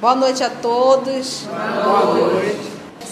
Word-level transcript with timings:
Boa 0.00 0.14
noite 0.14 0.42
a 0.42 0.48
todos. 0.48 1.46
Boa 1.84 2.14
noite. 2.14 2.58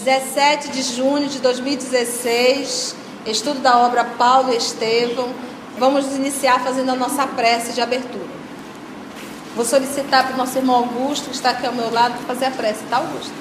17 0.03 0.69
de 0.69 0.81
junho 0.81 1.29
de 1.29 1.37
2016, 1.37 2.95
estudo 3.27 3.59
da 3.59 3.77
obra 3.77 4.03
Paulo 4.03 4.51
Estevão. 4.51 5.29
Vamos 5.77 6.07
iniciar 6.15 6.59
fazendo 6.61 6.89
a 6.89 6.95
nossa 6.95 7.27
prece 7.27 7.73
de 7.73 7.81
abertura. 7.81 8.25
Vou 9.55 9.63
solicitar 9.63 10.25
para 10.25 10.33
o 10.33 10.37
nosso 10.37 10.57
irmão 10.57 10.77
Augusto, 10.77 11.29
que 11.29 11.35
está 11.35 11.51
aqui 11.51 11.67
ao 11.67 11.73
meu 11.73 11.91
lado, 11.93 12.15
para 12.15 12.33
fazer 12.33 12.45
a 12.45 12.51
prece, 12.51 12.79
tá, 12.89 12.97
Augusto? 12.97 13.33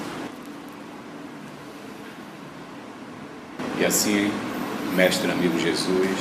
E 3.78 3.84
assim, 3.86 4.30
mestre 4.92 5.30
amigo 5.30 5.58
Jesus, 5.58 6.18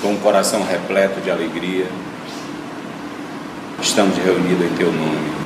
com 0.00 0.12
um 0.12 0.18
coração 0.20 0.64
repleto 0.64 1.20
de 1.20 1.30
alegria, 1.30 1.86
estamos 3.82 4.16
reunidos 4.16 4.64
em 4.64 4.76
teu 4.76 4.90
nome 4.90 5.43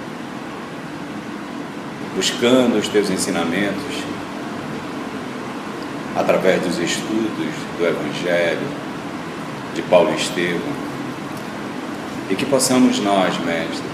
buscando 2.19 2.77
os 2.77 2.89
teus 2.89 3.11
ensinamentos 3.11 3.95
através 6.17 6.61
dos 6.63 6.77
estudos 6.81 7.55
do 7.79 7.87
Evangelho 7.87 8.67
de 9.73 9.83
Paulo 9.83 10.13
Estevam 10.13 10.73
e 12.29 12.35
que 12.35 12.45
possamos 12.45 12.99
nós, 12.99 13.39
mestre, 13.39 13.87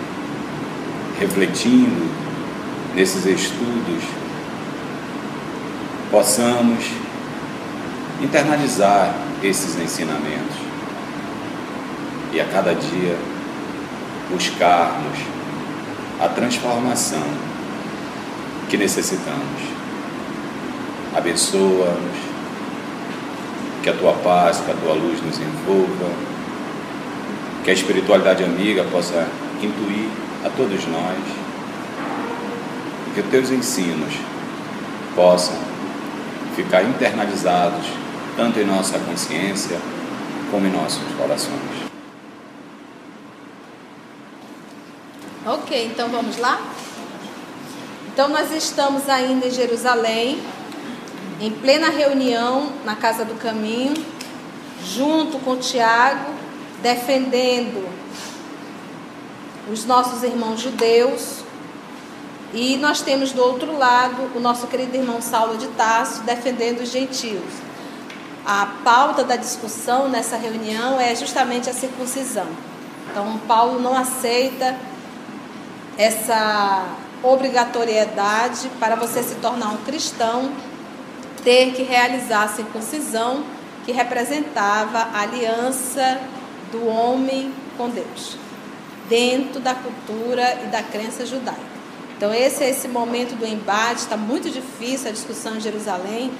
refletindo 1.20 2.10
nesses 2.94 3.26
estudos, 3.26 4.02
possamos 6.10 6.82
internalizar 8.22 9.14
esses 9.42 9.78
ensinamentos 9.78 10.56
e 12.32 12.40
a 12.40 12.46
cada 12.46 12.74
dia 12.74 13.18
buscarmos 14.30 15.18
a 16.18 16.28
transformação 16.30 17.53
que 18.68 18.76
necessitamos. 18.76 19.60
Abençoa-nos, 21.16 22.16
que 23.82 23.90
a 23.90 23.92
tua 23.92 24.12
paz, 24.14 24.60
que 24.60 24.70
a 24.70 24.74
tua 24.74 24.94
luz 24.94 25.22
nos 25.22 25.38
envolva, 25.38 26.10
que 27.62 27.70
a 27.70 27.74
espiritualidade 27.74 28.42
amiga 28.42 28.84
possa 28.84 29.28
intuir 29.62 30.08
a 30.44 30.50
todos 30.50 30.86
nós, 30.86 31.18
que 33.14 33.20
os 33.20 33.26
teus 33.26 33.50
ensinos 33.50 34.14
possam 35.14 35.56
ficar 36.56 36.82
internalizados 36.82 37.86
tanto 38.36 38.58
em 38.58 38.64
nossa 38.64 38.98
consciência 38.98 39.78
como 40.50 40.66
em 40.66 40.70
nossos 40.70 41.02
corações. 41.16 41.84
Ok, 45.46 45.86
então 45.86 46.08
vamos 46.08 46.38
lá? 46.38 46.60
Então, 48.14 48.28
nós 48.28 48.52
estamos 48.52 49.08
ainda 49.08 49.48
em 49.48 49.50
Jerusalém, 49.50 50.40
em 51.40 51.50
plena 51.50 51.90
reunião 51.90 52.70
na 52.84 52.94
Casa 52.94 53.24
do 53.24 53.34
Caminho, 53.34 53.92
junto 54.84 55.40
com 55.40 55.56
Tiago, 55.56 56.32
defendendo 56.80 57.84
os 59.68 59.84
nossos 59.84 60.22
irmãos 60.22 60.60
judeus. 60.60 61.40
E 62.52 62.76
nós 62.76 63.02
temos 63.02 63.32
do 63.32 63.42
outro 63.42 63.76
lado 63.76 64.30
o 64.32 64.38
nosso 64.38 64.68
querido 64.68 64.96
irmão 64.96 65.20
Saulo 65.20 65.56
de 65.56 65.66
Tarso 65.70 66.22
defendendo 66.22 66.82
os 66.82 66.92
gentios. 66.92 67.42
A 68.46 68.66
pauta 68.84 69.24
da 69.24 69.34
discussão 69.34 70.08
nessa 70.08 70.36
reunião 70.36 71.00
é 71.00 71.16
justamente 71.16 71.68
a 71.68 71.72
circuncisão. 71.72 72.46
Então, 73.10 73.40
Paulo 73.48 73.80
não 73.80 73.96
aceita 73.96 74.78
essa 75.98 76.94
obrigatoriedade 77.24 78.70
para 78.78 78.94
você 78.94 79.22
se 79.22 79.36
tornar 79.36 79.72
um 79.72 79.78
cristão 79.78 80.52
ter 81.44 81.72
que 81.72 81.82
realizar 81.82 82.44
a 82.44 82.48
circuncisão 82.48 83.44
que 83.84 83.92
representava 83.92 84.98
a 84.98 85.20
aliança 85.20 86.20
do 86.72 86.86
homem 86.86 87.52
com 87.76 87.90
Deus, 87.90 88.38
dentro 89.08 89.60
da 89.60 89.74
cultura 89.74 90.62
e 90.64 90.68
da 90.68 90.82
crença 90.82 91.26
judaica. 91.26 91.74
Então 92.16 92.32
esse 92.32 92.64
é 92.64 92.70
esse 92.70 92.88
momento 92.88 93.36
do 93.36 93.46
embate, 93.46 94.00
está 94.00 94.16
muito 94.16 94.50
difícil 94.50 95.08
a 95.08 95.12
discussão 95.12 95.56
em 95.56 95.60
Jerusalém. 95.60 96.32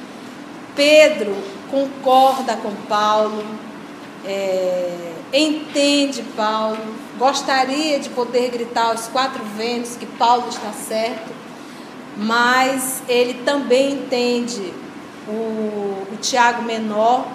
Pedro 0.75 1.37
concorda 1.71 2.57
com 2.57 2.73
Paulo, 2.89 3.45
é, 4.25 5.13
entende 5.33 6.23
Paulo, 6.35 6.95
gostaria 7.19 7.99
de 7.99 8.09
poder 8.11 8.51
gritar 8.51 8.87
aos 8.87 9.07
quatro 9.09 9.43
ventos 9.57 9.97
que 9.97 10.07
Paulo 10.07 10.49
está 10.49 10.73
certo, 10.73 11.33
mas 12.17 13.03
ele 13.09 13.43
também 13.45 13.93
entende 13.93 14.73
o, 15.29 16.13
o 16.13 16.17
Tiago 16.21 16.63
menor, 16.63 17.27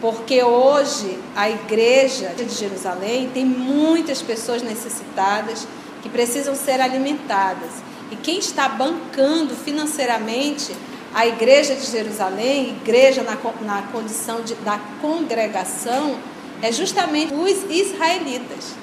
porque 0.00 0.42
hoje 0.42 1.18
a 1.34 1.50
igreja 1.50 2.28
de 2.36 2.48
Jerusalém 2.48 3.30
tem 3.32 3.44
muitas 3.44 4.22
pessoas 4.22 4.62
necessitadas 4.62 5.66
que 6.02 6.08
precisam 6.08 6.54
ser 6.54 6.80
alimentadas. 6.80 7.70
E 8.10 8.16
quem 8.16 8.38
está 8.38 8.68
bancando 8.68 9.54
financeiramente 9.54 10.74
a 11.14 11.26
igreja 11.26 11.74
de 11.74 11.86
Jerusalém, 11.86 12.70
igreja 12.80 13.22
na, 13.22 13.36
na 13.62 13.82
condição 13.88 14.42
de, 14.42 14.54
da 14.56 14.78
congregação, 15.00 16.16
é 16.62 16.70
justamente 16.70 17.34
os 17.34 17.64
israelitas. 17.70 18.74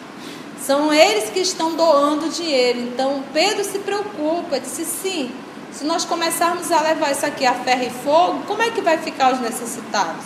São 0.66 0.92
eles 0.92 1.30
que 1.30 1.40
estão 1.42 1.76
doando 1.76 2.28
dinheiro. 2.30 2.80
Então 2.80 3.24
Pedro 3.32 3.64
se 3.64 3.78
preocupa, 3.80 4.60
disse 4.60 4.84
sim. 4.84 5.32
Se 5.72 5.84
nós 5.84 6.06
começarmos 6.06 6.72
a 6.72 6.82
levar 6.82 7.12
isso 7.12 7.26
aqui 7.26 7.46
a 7.46 7.54
ferro 7.54 7.84
e 7.84 7.90
fogo, 7.90 8.44
como 8.48 8.64
é 8.64 8.72
que 8.72 8.82
vai 8.82 8.98
ficar 8.98 9.34
os 9.34 9.42
necessitados? 9.42 10.24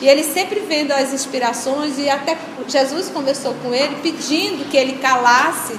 E 0.00 0.08
ele 0.08 0.24
sempre 0.24 0.60
vendo 0.60 0.92
as 0.92 1.12
inspirações 1.12 1.98
e 1.98 2.08
até 2.08 2.36
Jesus 2.66 3.08
conversou 3.08 3.54
com 3.62 3.72
ele 3.72 3.96
pedindo 4.02 4.68
que 4.68 4.76
ele 4.76 4.94
calasse 4.94 5.78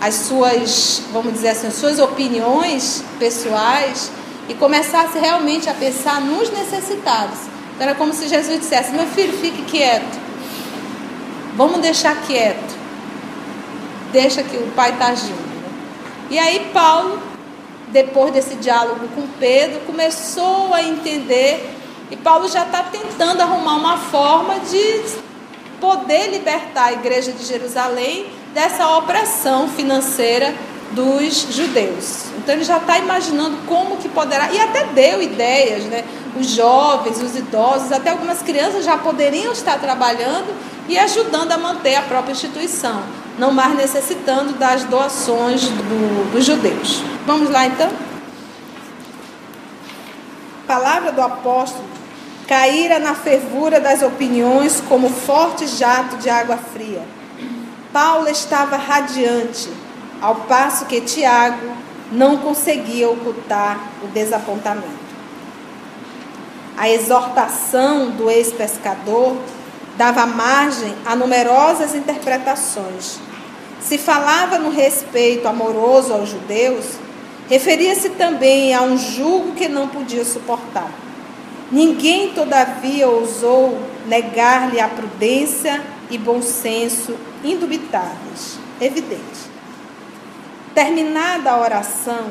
as 0.00 0.14
suas, 0.14 1.02
vamos 1.12 1.32
dizer 1.32 1.50
assim, 1.50 1.66
as 1.68 1.74
suas 1.74 1.98
opiniões 1.98 3.04
pessoais 3.18 4.10
e 4.48 4.54
começasse 4.54 5.18
realmente 5.18 5.68
a 5.68 5.74
pensar 5.74 6.20
nos 6.20 6.50
necessitados. 6.50 7.38
Então 7.74 7.86
era 7.86 7.94
como 7.94 8.12
se 8.12 8.26
Jesus 8.26 8.58
dissesse: 8.58 8.92
"Meu 8.92 9.06
filho, 9.06 9.36
fique 9.38 9.62
quieto. 9.62 10.18
Vamos 11.56 11.80
deixar 11.80 12.16
quieto 12.22 12.77
deixa 14.12 14.42
que 14.42 14.56
o 14.56 14.70
pai 14.74 14.92
está 14.92 15.08
agindo. 15.08 15.34
Né? 15.34 15.68
E 16.30 16.38
aí 16.38 16.70
Paulo, 16.72 17.20
depois 17.88 18.32
desse 18.32 18.54
diálogo 18.56 19.08
com 19.14 19.26
Pedro, 19.38 19.80
começou 19.80 20.72
a 20.74 20.82
entender 20.82 21.74
e 22.10 22.16
Paulo 22.16 22.48
já 22.48 22.64
está 22.64 22.82
tentando 22.84 23.42
arrumar 23.42 23.76
uma 23.76 23.98
forma 23.98 24.58
de 24.60 25.18
poder 25.80 26.30
libertar 26.30 26.86
a 26.86 26.92
igreja 26.92 27.32
de 27.32 27.44
Jerusalém 27.44 28.26
dessa 28.54 28.96
opressão 28.96 29.68
financeira 29.68 30.54
dos 30.92 31.54
judeus. 31.54 32.24
Então 32.38 32.54
ele 32.54 32.64
já 32.64 32.78
está 32.78 32.98
imaginando 32.98 33.58
como 33.66 33.98
que 33.98 34.08
poderá, 34.08 34.50
e 34.50 34.58
até 34.58 34.84
deu 34.84 35.22
ideias, 35.22 35.84
né? 35.84 36.02
Os 36.38 36.46
jovens, 36.48 37.20
os 37.22 37.36
idosos, 37.36 37.92
até 37.92 38.10
algumas 38.10 38.40
crianças 38.42 38.84
já 38.84 38.96
poderiam 38.96 39.52
estar 39.52 39.78
trabalhando 39.78 40.46
e 40.88 40.98
ajudando 40.98 41.52
a 41.52 41.58
manter 41.58 41.94
a 41.96 42.02
própria 42.02 42.32
instituição 42.32 43.02
não 43.38 43.52
mais 43.52 43.74
necessitando 43.76 44.54
das 44.54 44.84
doações 44.84 45.68
do, 45.68 46.32
dos 46.32 46.44
judeus. 46.44 47.02
Vamos 47.24 47.48
lá 47.48 47.66
então? 47.66 47.88
Palavra 50.66 51.12
do 51.12 51.22
apóstolo 51.22 51.84
caíra 52.46 52.98
na 52.98 53.14
fervura 53.14 53.78
das 53.78 54.02
opiniões 54.02 54.82
como 54.88 55.10
forte 55.10 55.66
jato 55.66 56.16
de 56.16 56.28
água 56.28 56.56
fria. 56.56 57.02
Paulo 57.92 58.28
estava 58.28 58.76
radiante, 58.76 59.70
ao 60.20 60.34
passo 60.34 60.86
que 60.86 61.00
Tiago 61.02 61.76
não 62.10 62.38
conseguia 62.38 63.08
ocultar 63.08 63.78
o 64.02 64.06
desapontamento. 64.08 65.08
A 66.76 66.88
exortação 66.88 68.10
do 68.10 68.30
ex-pescador 68.30 69.36
dava 69.98 70.24
margem 70.24 70.94
a 71.04 71.14
numerosas 71.14 71.94
interpretações 71.94 73.18
se 73.80 73.96
falava 73.96 74.58
no 74.58 74.70
respeito 74.70 75.46
amoroso 75.46 76.12
aos 76.12 76.30
judeus, 76.30 76.84
referia-se 77.48 78.10
também 78.10 78.74
a 78.74 78.82
um 78.82 78.98
jugo 78.98 79.52
que 79.52 79.68
não 79.68 79.88
podia 79.88 80.24
suportar. 80.24 80.90
Ninguém, 81.70 82.32
todavia, 82.32 83.08
ousou 83.08 83.78
negar-lhe 84.06 84.80
a 84.80 84.88
prudência 84.88 85.82
e 86.10 86.18
bom 86.18 86.42
senso 86.42 87.14
indubitáveis, 87.44 88.58
evidente. 88.80 89.48
Terminada 90.74 91.50
a 91.50 91.60
oração, 91.60 92.30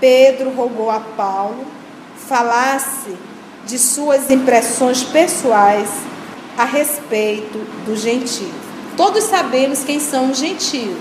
Pedro 0.00 0.50
rogou 0.50 0.90
a 0.90 1.00
Paulo 1.00 1.66
falasse 2.28 3.14
de 3.66 3.78
suas 3.78 4.30
impressões 4.30 5.02
pessoais 5.02 5.90
a 6.56 6.64
respeito 6.64 7.58
do 7.84 7.96
gentio. 7.96 8.52
Todos 8.96 9.24
sabemos 9.24 9.84
quem 9.84 9.98
são 9.98 10.30
os 10.30 10.38
gentios. 10.38 10.96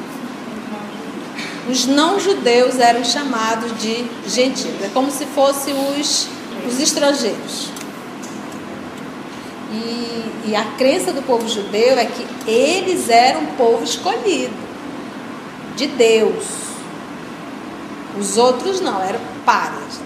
os 1.70 1.86
não-judeus 1.86 2.80
eram 2.80 3.04
chamados 3.04 3.78
de 3.80 4.06
gentios. 4.28 4.82
É 4.82 4.90
como 4.94 5.12
se 5.12 5.26
fossem 5.26 5.74
os, 5.74 6.28
os 6.68 6.80
estrangeiros. 6.80 7.70
E, 9.72 10.50
e 10.50 10.56
a 10.56 10.64
crença 10.78 11.14
do 11.14 11.22
povo 11.22 11.48
judeu 11.48 11.98
é 11.98 12.06
que 12.06 12.26
eles 12.50 13.10
eram 13.10 13.46
povo 13.58 13.84
escolhido 13.84 14.54
de 15.76 15.88
Deus. 15.88 16.46
Os 18.20 18.38
outros 18.38 18.82
não, 18.82 19.02
eram 19.02 19.20
párias. 19.46 20.00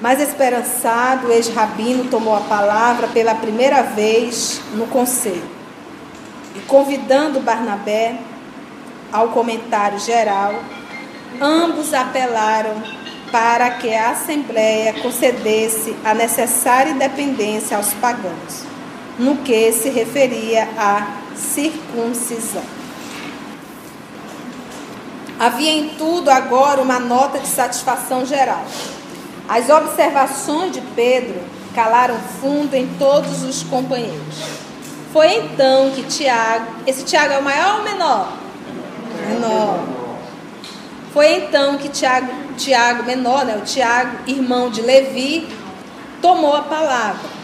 Mas 0.00 0.20
esperançado, 0.20 1.28
o 1.28 1.32
ex-rabino 1.32 2.04
tomou 2.10 2.36
a 2.36 2.40
palavra 2.40 3.08
pela 3.08 3.34
primeira 3.34 3.82
vez 3.82 4.60
no 4.74 4.86
conselho. 4.86 5.48
E 6.54 6.60
convidando 6.60 7.40
Barnabé 7.40 8.16
ao 9.12 9.28
comentário 9.28 9.98
geral, 9.98 10.54
ambos 11.40 11.94
apelaram 11.94 12.82
para 13.30 13.70
que 13.70 13.92
a 13.92 14.10
Assembleia 14.10 14.94
concedesse 15.02 15.96
a 16.04 16.14
necessária 16.14 16.90
independência 16.90 17.76
aos 17.76 17.92
pagãos, 17.94 18.64
no 19.18 19.38
que 19.38 19.72
se 19.72 19.88
referia 19.88 20.68
à 20.78 21.06
circuncisão. 21.34 22.62
Havia 25.38 25.72
em 25.72 25.88
tudo 25.90 26.30
agora 26.30 26.80
uma 26.80 27.00
nota 27.00 27.38
de 27.38 27.48
satisfação 27.48 28.24
geral. 28.24 28.64
As 29.48 29.68
observações 29.68 30.72
de 30.72 30.80
Pedro 30.94 31.40
calaram 31.74 32.16
fundo 32.40 32.74
em 32.74 32.86
todos 32.98 33.42
os 33.42 33.62
companheiros. 33.62 34.36
Foi 35.12 35.34
então 35.36 35.90
que 35.90 36.02
Tiago, 36.04 36.66
esse 36.86 37.04
Tiago 37.04 37.34
é 37.34 37.38
o 37.38 37.42
maior 37.42 37.78
ou 37.78 37.84
menor? 37.84 38.32
Menor. 39.28 39.84
Foi 41.12 41.36
então 41.36 41.78
que 41.78 41.88
Tiago, 41.88 42.28
Tiago 42.56 43.04
menor, 43.04 43.44
né, 43.44 43.56
o 43.56 43.60
Tiago, 43.60 44.18
irmão 44.26 44.70
de 44.70 44.80
Levi, 44.80 45.48
tomou 46.20 46.56
a 46.56 46.62
palavra 46.62 47.34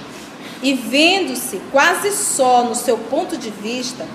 e, 0.62 0.75
vendo-se 0.75 1.61
quase 1.70 2.11
só 2.12 2.64
no 2.64 2.75
seu 2.75 2.99
ponto 2.99 3.37
de 3.37 3.50
vista, 3.50 4.06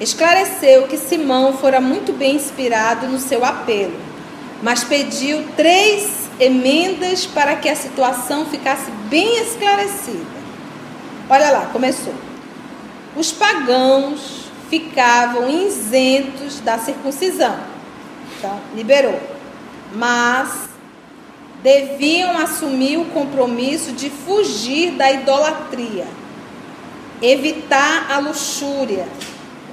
esclareceu 0.00 0.84
que 0.84 0.96
Simão 0.96 1.52
fora 1.52 1.80
muito 1.80 2.12
bem 2.12 2.36
inspirado 2.36 3.06
no 3.06 3.18
seu 3.18 3.44
apelo, 3.44 3.94
mas 4.62 4.82
pediu 4.82 5.44
três 5.56 6.21
emendas 6.42 7.26
para 7.26 7.56
que 7.56 7.68
a 7.68 7.76
situação 7.76 8.46
ficasse 8.46 8.90
bem 9.08 9.38
esclarecida. 9.38 10.42
Olha 11.28 11.50
lá, 11.50 11.66
começou. 11.66 12.14
Os 13.16 13.30
pagãos 13.30 14.46
ficavam 14.68 15.48
isentos 15.48 16.60
da 16.60 16.78
circuncisão. 16.78 17.56
Então, 18.38 18.60
liberou. 18.74 19.20
Mas 19.94 20.68
deviam 21.62 22.36
assumir 22.38 22.96
o 22.96 23.04
compromisso 23.06 23.92
de 23.92 24.10
fugir 24.10 24.92
da 24.92 25.12
idolatria, 25.12 26.06
evitar 27.20 28.10
a 28.10 28.18
luxúria 28.18 29.06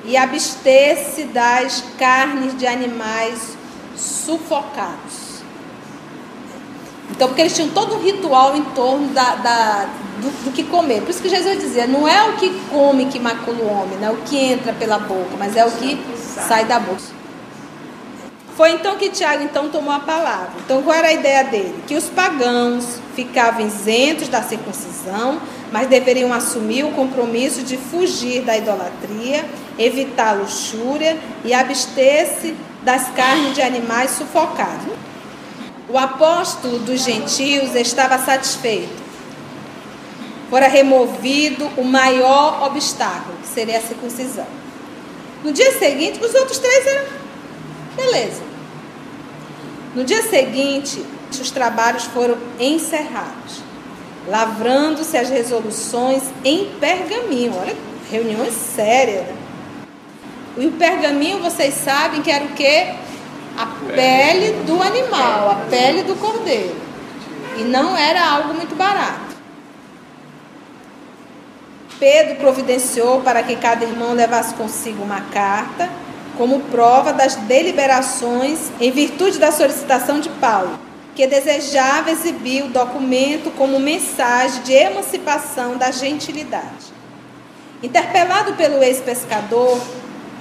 e 0.05 0.15
abster-se 0.15 1.23
das 1.25 1.83
carnes 1.97 2.57
de 2.57 2.67
animais 2.67 3.57
sufocados. 3.95 5.28
Então, 7.19 7.27
porque 7.27 7.41
eles 7.41 7.53
tinham 7.53 7.67
todo 7.71 7.95
um 7.95 7.99
ritual 7.99 8.55
em 8.55 8.63
torno 8.63 9.09
da, 9.09 9.35
da 9.35 9.89
do, 10.21 10.45
do, 10.45 10.51
que 10.53 10.63
comer. 10.63 11.01
Por 11.01 11.09
isso 11.09 11.21
que 11.21 11.27
Jesus 11.27 11.59
dizia, 11.59 11.85
não 11.85 12.07
é 12.07 12.29
o 12.29 12.37
que 12.37 12.49
come 12.71 13.07
que 13.07 13.19
macula 13.19 13.57
o 13.57 13.67
homem, 13.67 13.97
não 13.99 14.07
é 14.07 14.11
o 14.11 14.17
que 14.19 14.37
entra 14.37 14.71
pela 14.71 14.97
boca, 14.99 15.31
mas 15.37 15.57
é 15.57 15.65
o 15.65 15.69
que 15.69 15.99
sai 16.17 16.63
da 16.63 16.79
boca. 16.79 17.01
Foi 18.55 18.71
então 18.71 18.95
que 18.95 19.09
Tiago 19.09 19.43
então 19.43 19.67
tomou 19.67 19.91
a 19.91 19.99
palavra. 19.99 20.51
Então, 20.63 20.81
qual 20.81 20.95
era 20.95 21.09
a 21.09 21.11
ideia 21.11 21.43
dele? 21.43 21.83
Que 21.85 21.95
os 21.95 22.05
pagãos 22.05 23.01
ficavam 23.13 23.67
isentos 23.67 24.29
da 24.29 24.41
circuncisão, 24.41 25.41
mas 25.73 25.89
deveriam 25.89 26.31
assumir 26.31 26.85
o 26.85 26.91
compromisso 26.91 27.63
de 27.63 27.75
fugir 27.75 28.43
da 28.43 28.55
idolatria, 28.55 29.43
evitar 29.77 30.29
a 30.29 30.33
luxúria 30.35 31.17
e 31.43 31.53
abster-se 31.53 32.55
das 32.81 33.09
carnes 33.09 33.55
de 33.55 33.61
animais 33.61 34.11
sufocados. 34.11 35.08
O 35.89 35.97
apóstolo 35.97 36.77
dos 36.79 37.03
gentios 37.03 37.73
estava 37.73 38.19
satisfeito. 38.19 39.01
Fora 40.47 40.67
removido 40.67 41.65
o 41.77 41.83
maior 41.83 42.63
obstáculo, 42.67 43.35
que 43.41 43.47
seria 43.47 43.79
a 43.79 43.81
circuncisão. 43.81 44.45
No 45.43 45.51
dia 45.51 45.71
seguinte, 45.79 46.23
os 46.23 46.33
outros 46.35 46.59
três 46.59 46.85
eram. 46.85 47.05
Beleza. 47.95 48.41
No 49.95 50.03
dia 50.03 50.21
seguinte, 50.21 51.03
os 51.31 51.49
trabalhos 51.49 52.03
foram 52.03 52.37
encerrados, 52.59 53.61
lavrando-se 54.27 55.17
as 55.17 55.29
resoluções 55.29 56.23
em 56.45 56.65
pergaminho. 56.79 57.55
Olha, 57.59 57.75
reuniões 58.11 58.53
sérias. 58.53 59.25
Né? 59.25 59.35
E 60.57 60.67
o 60.67 60.71
pergaminho, 60.73 61.39
vocês 61.39 61.73
sabem 61.73 62.21
que 62.21 62.29
era 62.29 62.45
o 62.45 62.49
quê? 62.49 62.93
A 63.59 63.65
pele 63.93 64.63
do 64.63 64.81
animal, 64.81 65.51
a 65.51 65.55
pele 65.69 66.03
do 66.03 66.15
cordeiro. 66.15 66.77
E 67.57 67.63
não 67.63 67.97
era 67.97 68.25
algo 68.25 68.53
muito 68.53 68.73
barato. 68.73 69.35
Pedro 71.99 72.35
providenciou 72.37 73.19
para 73.19 73.43
que 73.43 73.57
cada 73.57 73.83
irmão 73.83 74.13
levasse 74.13 74.53
consigo 74.53 75.03
uma 75.03 75.19
carta, 75.19 75.89
como 76.37 76.61
prova 76.71 77.11
das 77.11 77.35
deliberações 77.35 78.71
em 78.79 78.91
virtude 78.91 79.37
da 79.37 79.51
solicitação 79.51 80.21
de 80.21 80.29
Paulo, 80.29 80.79
que 81.13 81.27
desejava 81.27 82.11
exibir 82.11 82.63
o 82.63 82.69
documento 82.69 83.51
como 83.57 83.77
mensagem 83.77 84.61
de 84.61 84.71
emancipação 84.71 85.75
da 85.75 85.91
gentilidade. 85.91 86.93
Interpelado 87.83 88.53
pelo 88.53 88.81
ex-pescador, 88.81 89.77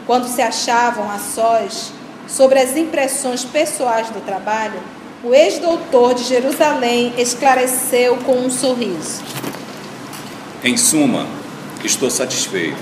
quando 0.07 0.29
se 0.29 0.41
achavam 0.41 1.11
a 1.11 1.19
sós, 1.19 1.98
sobre 2.29 2.61
as 2.61 2.77
impressões 2.77 3.45
pessoais 3.45 4.11
do 4.11 4.21
trabalho, 4.21 4.81
o 5.25 5.35
ex-doutor 5.35 6.15
de 6.15 6.25
Jerusalém 6.25 7.15
esclareceu 7.19 8.19
com 8.19 8.39
um 8.39 8.51
sorriso. 8.51 9.23
Em 10.63 10.77
suma, 10.77 11.27
estou 11.83 12.11
satisfeito. 12.11 12.79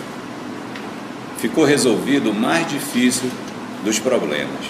Ficou 1.39 1.65
resolvido 1.65 2.31
o 2.31 2.35
mais 2.35 2.69
difícil 2.69 3.31
dos 3.85 3.99
problemas. 3.99 4.67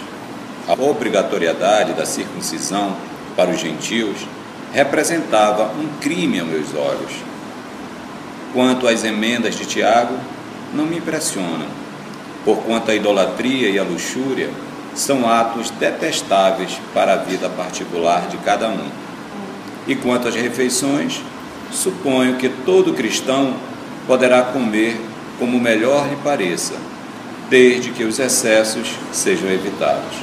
A 0.69 0.75
obrigatoriedade 0.75 1.95
da 1.95 2.05
circuncisão 2.05 2.97
para 3.35 3.51
os 3.51 3.59
gentios 3.59 4.17
representava 4.73 5.73
um 5.73 5.89
crime 6.01 6.39
aos 6.41 6.49
meus 6.49 6.75
olhos. 6.75 7.13
Quanto 8.53 8.87
às 8.87 9.05
emendas 9.05 9.57
de 9.57 9.65
Tiago, 9.65 10.17
não 10.75 10.85
me 10.85 10.99
impressionam, 10.99 11.67
porquanto 12.45 12.91
a 12.91 12.95
idolatria 12.95 13.71
e 13.71 13.79
a 13.79 13.83
luxúria 13.83 14.51
são 14.97 15.29
atos 15.29 15.71
detestáveis 15.71 16.81
para 16.95 17.13
a 17.13 17.17
vida 17.17 17.49
particular 17.51 18.27
de 18.29 18.39
cada 18.39 18.69
um. 18.69 18.89
E 19.87 19.95
quanto 19.95 20.27
às 20.27 20.35
refeições, 20.35 21.23
suponho 21.71 22.37
que 22.37 22.49
todo 22.49 22.95
cristão 22.95 23.55
poderá 24.07 24.43
comer 24.43 24.99
como 25.39 25.61
melhor 25.61 26.09
lhe 26.09 26.17
pareça, 26.17 26.75
desde 27.51 27.91
que 27.91 28.05
os 28.05 28.19
excessos 28.19 28.89
sejam 29.13 29.49
evitados. 29.51 30.17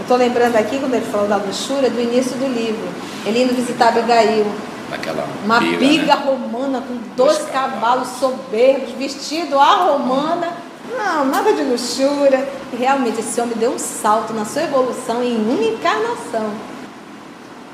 estou 0.00 0.16
lembrando 0.18 0.56
aqui, 0.56 0.78
quando 0.78 0.94
ele 0.94 1.06
falou 1.06 1.26
da 1.26 1.36
luxúria, 1.36 1.88
do 1.88 2.00
início 2.00 2.36
do 2.36 2.46
livro. 2.46 2.86
Ele 3.24 3.44
indo 3.44 3.54
visitar 3.54 3.88
Abigail. 3.88 4.46
Naquela 4.90 5.26
Uma 5.44 5.60
biga, 5.60 6.14
né? 6.14 6.22
romana 6.26 6.82
com 6.82 6.94
dois, 7.16 7.38
dois 7.38 7.50
cavalos 7.50 8.08
soberbos, 8.20 8.90
vestido 8.98 9.58
à 9.58 9.76
romana 9.76 10.52
não, 10.90 11.24
nada 11.26 11.52
de 11.52 11.62
luxúria. 11.62 12.46
E 12.72 12.76
realmente 12.76 13.20
esse 13.20 13.40
homem 13.40 13.56
deu 13.56 13.72
um 13.72 13.78
salto 13.78 14.32
na 14.32 14.44
sua 14.44 14.64
evolução 14.64 15.22
em 15.22 15.36
uma 15.36 15.64
encarnação. 15.64 16.52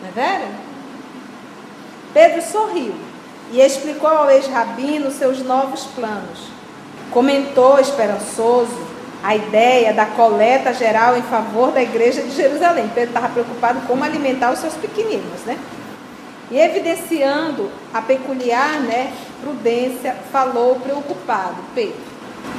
Não 0.00 0.08
é 0.08 0.12
verdade? 0.14 0.52
Pedro 2.12 2.42
sorriu 2.42 2.94
e 3.52 3.60
explicou 3.60 4.08
ao 4.08 4.30
ex-rabino 4.30 5.10
seus 5.10 5.40
novos 5.40 5.84
planos. 5.86 6.48
Comentou 7.10 7.78
esperançoso 7.78 8.90
a 9.22 9.36
ideia 9.36 9.92
da 9.92 10.06
coleta 10.06 10.72
geral 10.72 11.16
em 11.16 11.22
favor 11.22 11.72
da 11.72 11.82
igreja 11.82 12.22
de 12.22 12.30
Jerusalém. 12.30 12.90
Pedro 12.94 13.10
estava 13.10 13.28
preocupado 13.28 13.80
como 13.86 14.04
alimentar 14.04 14.52
os 14.52 14.60
seus 14.60 14.74
pequeninos, 14.74 15.40
né? 15.44 15.58
E 16.50 16.58
evidenciando 16.58 17.70
a 17.94 18.02
peculiar 18.02 18.80
né, 18.80 19.12
prudência, 19.40 20.16
falou 20.32 20.76
preocupado: 20.76 21.56
Pedro, 21.74 21.94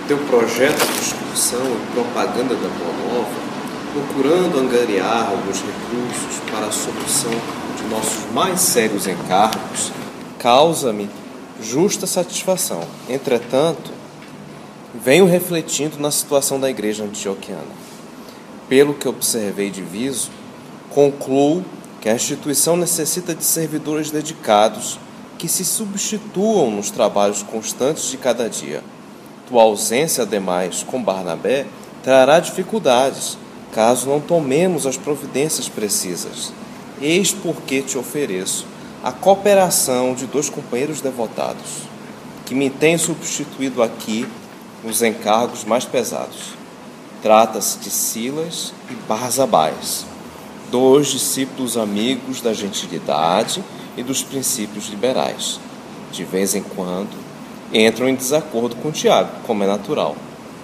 teu 0.07 0.17
projeto 0.17 0.79
de 0.85 1.00
discussão 1.00 1.61
e 1.61 1.93
propaganda 1.93 2.55
da 2.55 2.67
Boa 2.67 3.13
Nova, 3.13 3.51
procurando 3.93 4.59
angariar 4.59 5.29
alguns 5.29 5.61
recursos 5.61 6.39
para 6.51 6.67
a 6.67 6.71
solução 6.71 7.31
de 7.77 7.88
nossos 7.89 8.31
mais 8.33 8.59
sérios 8.59 9.07
encargos, 9.07 9.91
causa-me 10.38 11.09
justa 11.61 12.07
satisfação. 12.07 12.81
Entretanto, 13.09 13.91
venho 14.93 15.25
refletindo 15.25 16.00
na 16.00 16.11
situação 16.11 16.59
da 16.59 16.69
igreja 16.69 17.03
antioquiana. 17.03 17.81
Pelo 18.67 18.93
que 18.93 19.07
observei 19.07 19.69
de 19.69 19.81
viso, 19.81 20.29
concluo 20.89 21.63
que 22.00 22.09
a 22.09 22.15
instituição 22.15 22.75
necessita 22.75 23.35
de 23.35 23.43
servidores 23.43 24.09
dedicados 24.09 25.00
que 25.38 25.47
se 25.47 25.63
substituam 25.63 26.71
nos 26.71 26.89
trabalhos 26.91 27.43
constantes 27.43 28.09
de 28.09 28.17
cada 28.17 28.50
dia. 28.50 28.83
Tua 29.51 29.63
ausência, 29.63 30.24
ademais, 30.24 30.81
com 30.81 31.03
Barnabé, 31.03 31.65
trará 32.01 32.39
dificuldades, 32.39 33.38
caso 33.74 34.08
não 34.08 34.22
tomemos 34.22 34.88
as 34.88 34.96
providências 34.96 35.67
precisas. 35.67 36.53
Eis 37.01 37.34
porque 37.34 37.81
te 37.81 37.98
ofereço 37.98 38.65
a 39.03 39.12
cooperação 39.12 40.13
de 40.13 40.25
dois 40.25 40.50
companheiros 40.50 41.01
devotados, 41.01 41.81
que 42.46 42.55
me 42.55 42.70
têm 42.70 42.98
substituído 42.98 43.84
aqui 43.84 44.25
nos 44.86 45.01
encargos 45.01 45.65
mais 45.65 45.84
pesados. 45.84 46.53
Trata-se 47.22 47.79
de 47.79 47.89
Silas 47.89 48.72
e 48.89 48.93
Barzabás, 49.05 50.05
dois 50.72 51.08
discípulos 51.08 51.75
amigos 51.75 52.39
da 52.39 52.53
gentilidade 52.53 53.62
e 53.98 54.01
dos 54.01 54.24
princípios 54.24 54.88
liberais. 54.88 55.60
De 56.10 56.24
vez 56.24 56.55
em 56.55 56.63
quando, 56.63 57.20
entram 57.73 58.07
em 58.07 58.15
desacordo 58.15 58.75
com 58.77 58.91
Tiago, 58.91 59.29
como 59.45 59.63
é 59.63 59.67
natural. 59.67 60.15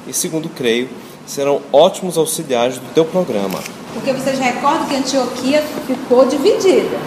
E 0.07 0.13
segundo 0.13 0.49
creio, 0.49 0.89
serão 1.25 1.61
ótimos 1.71 2.17
auxiliares 2.17 2.77
do 2.77 2.93
teu 2.93 3.05
programa. 3.05 3.59
Porque 3.93 4.13
vocês 4.13 4.39
recordam 4.39 4.87
que 4.87 4.95
Antioquia 4.95 5.61
ficou 5.85 6.25
dividida. 6.25 6.97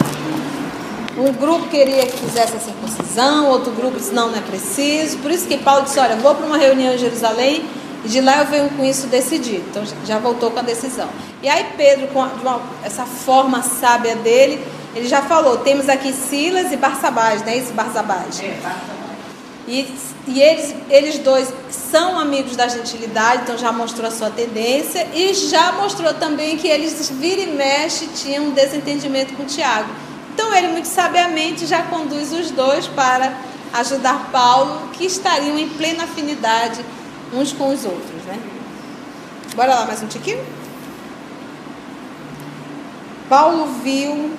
Um 1.17 1.33
grupo 1.33 1.69
queria 1.69 2.07
que 2.07 2.17
fizesse 2.17 2.57
a 2.57 2.61
circuncisão, 2.61 3.49
outro 3.49 3.73
grupo 3.73 3.99
disse 3.99 4.13
não, 4.13 4.31
não 4.31 4.39
é 4.39 4.41
preciso. 4.41 5.19
Por 5.19 5.31
isso 5.31 5.47
que 5.47 5.59
Paulo 5.59 5.85
disse, 5.85 5.99
olha, 5.99 6.17
vou 6.17 6.35
para 6.35 6.47
uma 6.47 6.57
reunião 6.57 6.95
em 6.95 6.99
Jerusalém 6.99 7.65
e 8.05 8.09
de 8.09 8.21
lá 8.21 8.39
eu 8.39 8.47
venho 8.47 8.71
com 8.71 8.85
isso 8.85 9.07
decidido. 9.07 9.65
Então 9.71 9.83
já 10.07 10.19
voltou 10.19 10.51
com 10.51 10.59
a 10.59 10.63
decisão. 10.63 11.09
E 11.43 11.49
aí 11.49 11.67
Pedro, 11.77 12.09
com 12.09 12.21
uma, 12.21 12.61
essa 12.83 13.05
forma 13.05 13.63
sábia 13.63 14.17
dele, 14.17 14.65
ele 14.95 15.09
já 15.09 15.23
falou, 15.23 15.59
temos 15.59 15.89
aqui 15.89 16.13
Silas 16.13 16.73
e 16.73 16.77
Barsabás, 16.77 17.43
né? 17.43 17.57
Esse 17.57 17.73
Barsabás. 17.73 18.41
É, 18.41 18.59
e, 19.67 19.95
e 20.27 20.41
eles, 20.41 20.75
eles 20.89 21.19
dois 21.19 21.53
são 21.71 22.19
amigos 22.19 22.57
da 22.57 22.69
gentilidade, 22.69 23.43
então 23.43 23.59
já 23.59 23.73
mostrou 23.73 24.09
a 24.09 24.11
sua 24.11 24.31
tendência 24.31 25.07
e 25.15 25.35
já 25.35 25.73
mostrou 25.73 26.15
também 26.15 26.57
que 26.57 26.69
eles 26.69 27.11
vira 27.11 27.43
e 27.43 27.47
mexe 27.47 28.07
tinham 28.09 28.47
um 28.47 28.51
desentendimento 28.51 29.35
com 29.35 29.45
Tiago. 29.45 29.91
Então 30.33 30.55
ele 30.55 30.69
muito 30.69 30.89
sabiamente 30.89 31.67
já 31.67 31.83
conduz 31.83 32.33
os 32.33 32.51
dois 32.51 32.87
para 32.87 33.33
ajudar 33.75 34.31
Paulo, 34.33 34.89
que 34.93 35.05
estariam 35.05 35.59
em 35.59 35.69
plena 35.69 36.05
afinidade 36.05 36.85
uns 37.33 37.53
com 37.53 37.69
os 37.69 37.85
outros, 37.85 38.25
né? 38.27 38.39
Bora 39.55 39.75
lá 39.75 39.87
mais 39.87 40.03
um 40.03 40.07
tiquinho? 40.07 40.45
Paulo 43.29 43.67
viu 43.85 44.33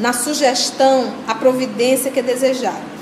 na 0.00 0.12
sugestão 0.12 1.12
a 1.26 1.34
providência 1.34 2.10
que 2.10 2.22
desejava. 2.22 2.95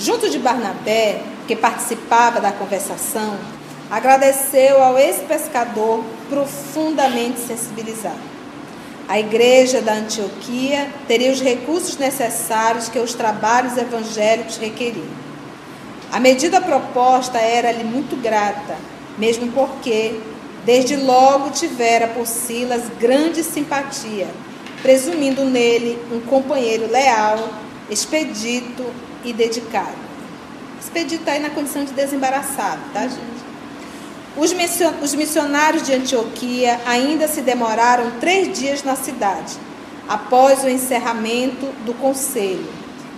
Junto 0.00 0.30
de 0.30 0.38
Barnabé, 0.38 1.22
que 1.48 1.56
participava 1.56 2.40
da 2.40 2.52
conversação, 2.52 3.36
agradeceu 3.90 4.80
ao 4.80 4.96
ex-pescador 4.96 6.04
profundamente 6.28 7.40
sensibilizado. 7.40 8.20
A 9.08 9.18
igreja 9.18 9.80
da 9.80 9.94
Antioquia 9.94 10.88
teria 11.08 11.32
os 11.32 11.40
recursos 11.40 11.96
necessários 11.96 12.88
que 12.88 13.00
os 13.00 13.12
trabalhos 13.14 13.76
evangélicos 13.76 14.56
requeriam. 14.56 15.08
A 16.12 16.20
medida 16.20 16.60
proposta 16.60 17.38
era-lhe 17.38 17.82
muito 17.82 18.14
grata, 18.22 18.76
mesmo 19.18 19.50
porque, 19.50 20.20
desde 20.64 20.94
logo, 20.94 21.50
tivera 21.50 22.06
por 22.06 22.24
Silas 22.24 22.82
grande 23.00 23.42
simpatia, 23.42 24.28
presumindo 24.80 25.44
nele 25.44 25.98
um 26.12 26.20
companheiro 26.20 26.88
leal, 26.88 27.48
expedito 27.90 28.84
e 29.28 29.32
dedicado. 29.32 30.08
Expedito 30.80 31.22
está 31.22 31.32
aí 31.32 31.40
na 31.40 31.50
condição 31.50 31.84
de 31.84 31.92
desembaraçado, 31.92 32.80
tá, 32.94 33.02
gente? 33.02 33.38
Os 35.02 35.14
missionários 35.14 35.82
de 35.82 35.92
Antioquia 35.92 36.80
ainda 36.86 37.26
se 37.26 37.42
demoraram 37.42 38.12
três 38.20 38.56
dias 38.56 38.84
na 38.84 38.94
cidade, 38.94 39.54
após 40.08 40.62
o 40.62 40.68
encerramento 40.68 41.66
do 41.84 41.92
conselho. 41.94 42.66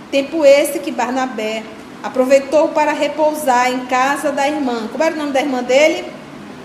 Tempo 0.09 0.43
esse 0.43 0.79
que 0.79 0.91
Barnabé 0.91 1.63
aproveitou 2.03 2.69
para 2.69 2.91
repousar 2.91 3.71
em 3.71 3.85
casa 3.85 4.31
da 4.31 4.47
irmã. 4.47 4.89
Como 4.91 5.03
era 5.03 5.13
o 5.13 5.17
nome 5.17 5.31
da 5.31 5.41
irmã 5.41 5.63
dele? 5.63 6.11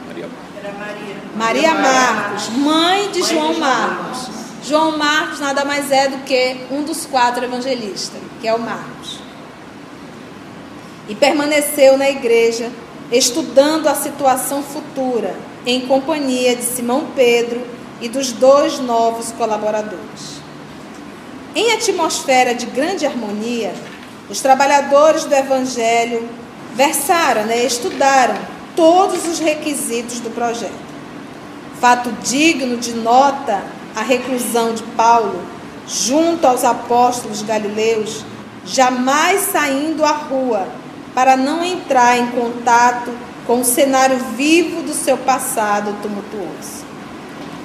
Maria. 0.07 0.29
Maria. 0.79 1.17
Maria 1.37 1.75
Marcos, 1.75 2.49
mãe 2.49 3.11
de 3.11 3.23
João 3.23 3.59
Marcos. 3.59 4.31
João 4.65 4.97
Marcos 4.97 5.39
nada 5.39 5.65
mais 5.65 5.93
é 5.93 6.09
do 6.09 6.25
que 6.25 6.57
um 6.71 6.83
dos 6.83 7.05
quatro 7.05 7.45
evangelistas, 7.45 8.21
que 8.41 8.49
é 8.49 8.55
o 8.55 8.59
Marcos 8.59 9.26
e 11.09 11.15
permaneceu 11.15 11.97
na 11.97 12.09
igreja, 12.11 12.71
estudando 13.11 13.87
a 13.87 13.95
situação 13.95 14.63
futura, 14.63 15.35
em 15.65 15.87
companhia 15.87 16.55
de 16.55 16.63
Simão 16.63 17.09
Pedro 17.15 17.61
e 18.01 18.09
dos 18.09 18.33
dois 18.33 18.79
novos 18.79 19.33
colaboradores. 19.33 20.41
Em 21.55 21.73
atmosfera 21.73 22.55
de 22.55 22.67
grande 22.67 23.07
harmonia, 23.07 23.73
os 24.29 24.41
trabalhadores 24.41 25.25
do 25.25 25.35
Evangelho 25.35 26.29
versaram, 26.75 27.45
né, 27.45 27.65
estudaram 27.65 28.37
todos 28.75 29.27
os 29.27 29.39
requisitos 29.39 30.21
do 30.21 30.31
projeto. 30.31 30.87
Fato 31.81 32.11
digno 32.23 32.77
de 32.77 32.93
nota 32.93 33.63
a 33.95 34.03
reclusão 34.03 34.75
de 34.75 34.83
Paulo 34.83 35.41
junto 35.87 36.47
aos 36.47 36.65
apóstolos 36.65 37.43
galileus, 37.43 38.25
jamais 38.65 39.41
saindo 39.41 40.05
à 40.05 40.13
rua 40.13 40.67
para 41.17 41.35
não 41.35 41.65
entrar 41.65 42.19
em 42.19 42.27
contato 42.27 43.11
com 43.47 43.63
o 43.63 43.65
cenário 43.65 44.19
vivo 44.37 44.83
do 44.83 44.93
seu 44.93 45.17
passado 45.17 45.97
tumultuoso. 46.03 46.85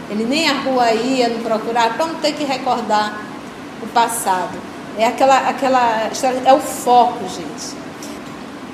Ele 0.09 0.23
nem 0.23 0.47
a 0.47 0.53
rua 0.61 0.93
ia 0.93 1.27
no 1.27 1.43
procurar 1.43 1.97
para 1.97 2.05
não 2.05 2.15
ter 2.15 2.31
que 2.31 2.45
recordar 2.45 3.21
o 3.83 3.87
passado. 3.87 4.57
É 4.97 5.05
aquela, 5.05 5.49
aquela 5.49 6.09
é 6.45 6.53
o 6.53 6.61
foco, 6.61 7.27
gente. 7.27 7.75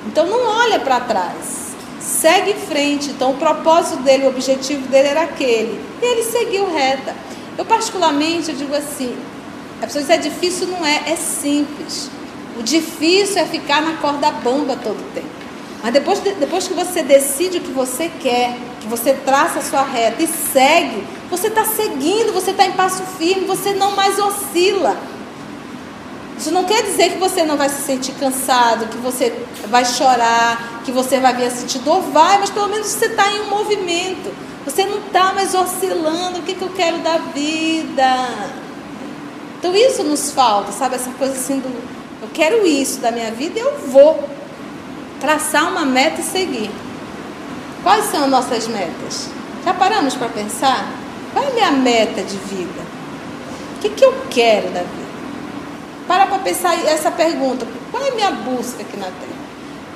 Então 0.06 0.24
não 0.28 0.46
olha 0.46 0.78
para 0.78 1.00
trás. 1.00 1.74
Segue 1.98 2.52
em 2.52 2.60
frente. 2.60 3.10
Então 3.10 3.32
o 3.32 3.36
propósito 3.36 4.04
dele, 4.04 4.26
o 4.26 4.28
objetivo 4.28 4.86
dele 4.86 5.08
era 5.08 5.22
aquele. 5.22 5.84
E 6.00 6.06
ele 6.06 6.22
seguiu 6.22 6.72
reta. 6.72 7.16
Eu 7.58 7.64
particularmente 7.64 8.50
eu 8.50 8.56
digo 8.56 8.76
assim, 8.76 9.16
a 9.82 9.86
pessoa 9.86 10.04
diz 10.04 10.10
é 10.10 10.18
difícil, 10.18 10.68
não 10.68 10.86
é, 10.86 11.02
é 11.10 11.16
simples. 11.16 12.12
O 12.58 12.62
difícil 12.62 13.40
é 13.40 13.46
ficar 13.46 13.80
na 13.80 13.94
corda 13.98 14.30
bamba 14.30 14.76
todo 14.76 14.98
o 14.98 15.14
tempo. 15.14 15.38
Mas 15.82 15.92
depois, 15.92 16.18
depois 16.18 16.66
que 16.66 16.74
você 16.74 17.02
decide 17.04 17.58
o 17.58 17.60
que 17.60 17.70
você 17.70 18.10
quer, 18.20 18.58
que 18.80 18.88
você 18.88 19.12
traça 19.12 19.60
a 19.60 19.62
sua 19.62 19.84
reta 19.84 20.22
e 20.22 20.26
segue, 20.26 21.04
você 21.30 21.46
está 21.46 21.64
seguindo, 21.64 22.32
você 22.32 22.50
está 22.50 22.66
em 22.66 22.72
passo 22.72 23.04
firme, 23.16 23.46
você 23.46 23.72
não 23.74 23.94
mais 23.94 24.18
oscila. 24.18 24.96
Isso 26.36 26.50
não 26.50 26.64
quer 26.64 26.82
dizer 26.82 27.12
que 27.12 27.18
você 27.18 27.44
não 27.44 27.56
vai 27.56 27.68
se 27.68 27.82
sentir 27.82 28.12
cansado, 28.12 28.88
que 28.88 28.96
você 28.98 29.32
vai 29.68 29.84
chorar, 29.84 30.82
que 30.84 30.90
você 30.90 31.20
vai 31.20 31.34
vir 31.34 31.46
a 31.46 31.50
sentir 31.50 31.78
dor, 31.80 32.00
vai, 32.12 32.38
mas 32.38 32.50
pelo 32.50 32.68
menos 32.68 32.88
você 32.88 33.06
está 33.06 33.30
em 33.30 33.42
um 33.42 33.50
movimento. 33.50 34.32
Você 34.64 34.84
não 34.84 34.98
está 34.98 35.32
mais 35.32 35.54
oscilando, 35.54 36.40
o 36.40 36.42
que, 36.42 36.54
que 36.54 36.62
eu 36.62 36.70
quero 36.70 36.98
da 36.98 37.18
vida. 37.18 38.28
Então 39.58 39.74
isso 39.74 40.02
nos 40.02 40.32
falta, 40.32 40.72
sabe? 40.72 40.96
Essa 40.96 41.10
coisa 41.10 41.34
assim 41.34 41.60
do 41.60 41.97
eu 42.28 42.30
quero 42.34 42.66
isso 42.66 43.00
da 43.00 43.10
minha 43.10 43.30
vida, 43.32 43.58
eu 43.58 43.78
vou 43.88 44.28
traçar 45.18 45.70
uma 45.70 45.84
meta 45.84 46.20
e 46.20 46.24
seguir. 46.24 46.70
Quais 47.82 48.04
são 48.06 48.24
as 48.24 48.30
nossas 48.30 48.68
metas? 48.68 49.28
Já 49.64 49.72
paramos 49.72 50.14
para 50.14 50.28
pensar? 50.28 50.88
Qual 51.32 51.44
é 51.44 51.48
a 51.48 51.52
minha 51.52 51.70
meta 51.70 52.22
de 52.22 52.36
vida? 52.36 52.80
O 53.76 53.80
que, 53.80 53.88
que 53.90 54.04
eu 54.04 54.14
quero 54.30 54.68
da 54.68 54.80
vida? 54.80 55.08
Para 56.06 56.26
para 56.26 56.38
pensar 56.38 56.74
essa 56.86 57.10
pergunta. 57.10 57.66
Qual 57.90 58.02
é 58.02 58.08
a 58.08 58.14
minha 58.14 58.30
busca 58.30 58.82
aqui 58.82 58.96
na 58.96 59.06
Terra? 59.06 59.38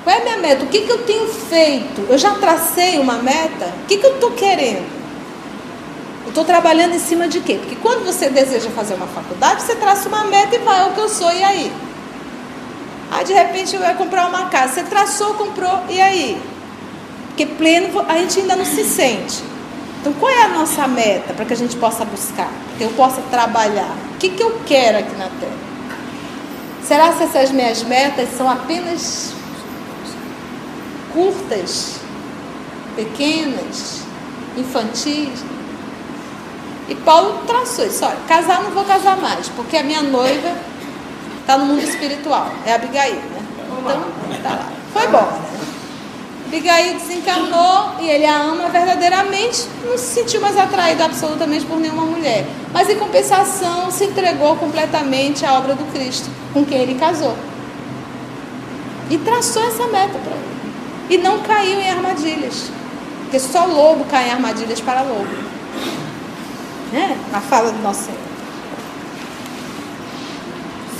Qual 0.03 0.15
é 0.15 0.19
a 0.19 0.23
minha 0.23 0.37
meta? 0.37 0.63
O 0.63 0.67
que, 0.67 0.81
que 0.81 0.91
eu 0.91 1.03
tenho 1.05 1.27
feito? 1.27 2.05
Eu 2.09 2.17
já 2.17 2.35
tracei 2.35 2.99
uma 2.99 3.15
meta? 3.15 3.65
O 3.83 3.85
que, 3.87 3.97
que 3.97 4.05
eu 4.05 4.15
estou 4.15 4.31
querendo? 4.31 4.85
Eu 6.23 6.29
estou 6.29 6.45
trabalhando 6.45 6.95
em 6.95 6.99
cima 6.99 7.27
de 7.27 7.41
quê? 7.41 7.55
Porque 7.55 7.75
quando 7.75 8.05
você 8.05 8.29
deseja 8.29 8.69
fazer 8.71 8.93
uma 8.95 9.07
faculdade, 9.07 9.61
você 9.61 9.75
traça 9.75 10.07
uma 10.07 10.23
meta 10.25 10.55
e 10.55 10.59
vai 10.59 10.79
ao 10.79 10.91
que 10.91 10.99
eu 10.99 11.09
sou, 11.09 11.31
e 11.31 11.43
aí? 11.43 11.71
Ah, 13.13 13.23
de 13.23 13.33
repente 13.33 13.77
vai 13.77 13.95
comprar 13.95 14.27
uma 14.27 14.45
casa. 14.45 14.73
Você 14.73 14.83
traçou, 14.83 15.35
comprou, 15.35 15.83
e 15.89 16.01
aí? 16.01 16.41
Porque 17.27 17.45
pleno 17.45 18.03
a 18.07 18.17
gente 18.17 18.39
ainda 18.39 18.55
não 18.55 18.65
se 18.65 18.83
sente. 18.83 19.43
Então 20.01 20.13
qual 20.13 20.31
é 20.31 20.43
a 20.43 20.49
nossa 20.49 20.87
meta 20.87 21.33
para 21.33 21.45
que 21.45 21.53
a 21.53 21.57
gente 21.57 21.75
possa 21.77 22.03
buscar? 22.03 22.51
Que 22.77 22.83
eu 22.83 22.89
possa 22.91 23.21
trabalhar? 23.29 23.95
O 24.15 24.17
que, 24.17 24.29
que 24.29 24.43
eu 24.43 24.59
quero 24.65 24.97
aqui 24.97 25.15
na 25.15 25.29
Terra? 25.39 25.63
Será 26.83 27.13
que 27.13 27.23
essas 27.23 27.51
minhas 27.51 27.83
metas 27.83 28.29
são 28.35 28.49
apenas 28.49 29.33
curtas 31.13 31.99
pequenas, 32.95 34.01
infantis. 34.57 35.43
E 36.89 36.95
Paulo 36.95 37.43
traçou 37.47 37.85
isso, 37.85 38.03
olha, 38.03 38.17
casar 38.27 38.61
não 38.61 38.71
vou 38.71 38.83
casar 38.83 39.15
mais, 39.17 39.47
porque 39.49 39.77
a 39.77 39.83
minha 39.83 40.01
noiva 40.01 40.53
está 41.43 41.57
no 41.57 41.65
mundo 41.65 41.83
espiritual, 41.83 42.49
é 42.65 42.73
Abigail, 42.73 43.15
né? 43.15 43.41
Então, 43.79 44.41
tá 44.41 44.49
lá. 44.49 44.71
Foi 44.93 45.07
bom? 45.07 45.53
Abigail 46.47 46.93
desencarnou 46.99 47.95
e 47.99 48.07
ele 48.07 48.25
a 48.25 48.37
ama 48.37 48.69
verdadeiramente, 48.69 49.67
não 49.83 49.97
se 49.97 50.13
sentiu 50.13 50.39
mais 50.39 50.57
atraído 50.57 51.03
absolutamente 51.03 51.65
por 51.65 51.79
nenhuma 51.79 52.05
mulher. 52.05 52.45
Mas 52.71 52.89
em 52.89 52.95
compensação 52.95 53.89
se 53.91 54.05
entregou 54.05 54.55
completamente 54.55 55.45
à 55.45 55.57
obra 55.57 55.73
do 55.73 55.83
Cristo, 55.91 56.29
com 56.53 56.63
quem 56.63 56.77
ele 56.77 56.95
casou. 56.95 57.35
E 59.09 59.17
traçou 59.17 59.67
essa 59.67 59.87
meta 59.87 60.17
para 60.19 60.31
ele. 60.31 60.53
E 61.09 61.17
não 61.17 61.39
caiu 61.39 61.79
em 61.79 61.89
armadilhas. 61.89 62.69
Porque 63.23 63.39
só 63.39 63.65
lobo 63.65 64.05
cai 64.05 64.29
em 64.29 64.31
armadilhas 64.31 64.79
para 64.79 65.01
lobo. 65.01 65.27
Né? 66.91 67.17
A 67.33 67.41
fala 67.41 67.71
do 67.71 67.81
nosso 67.81 68.03
Senhor. 68.03 68.32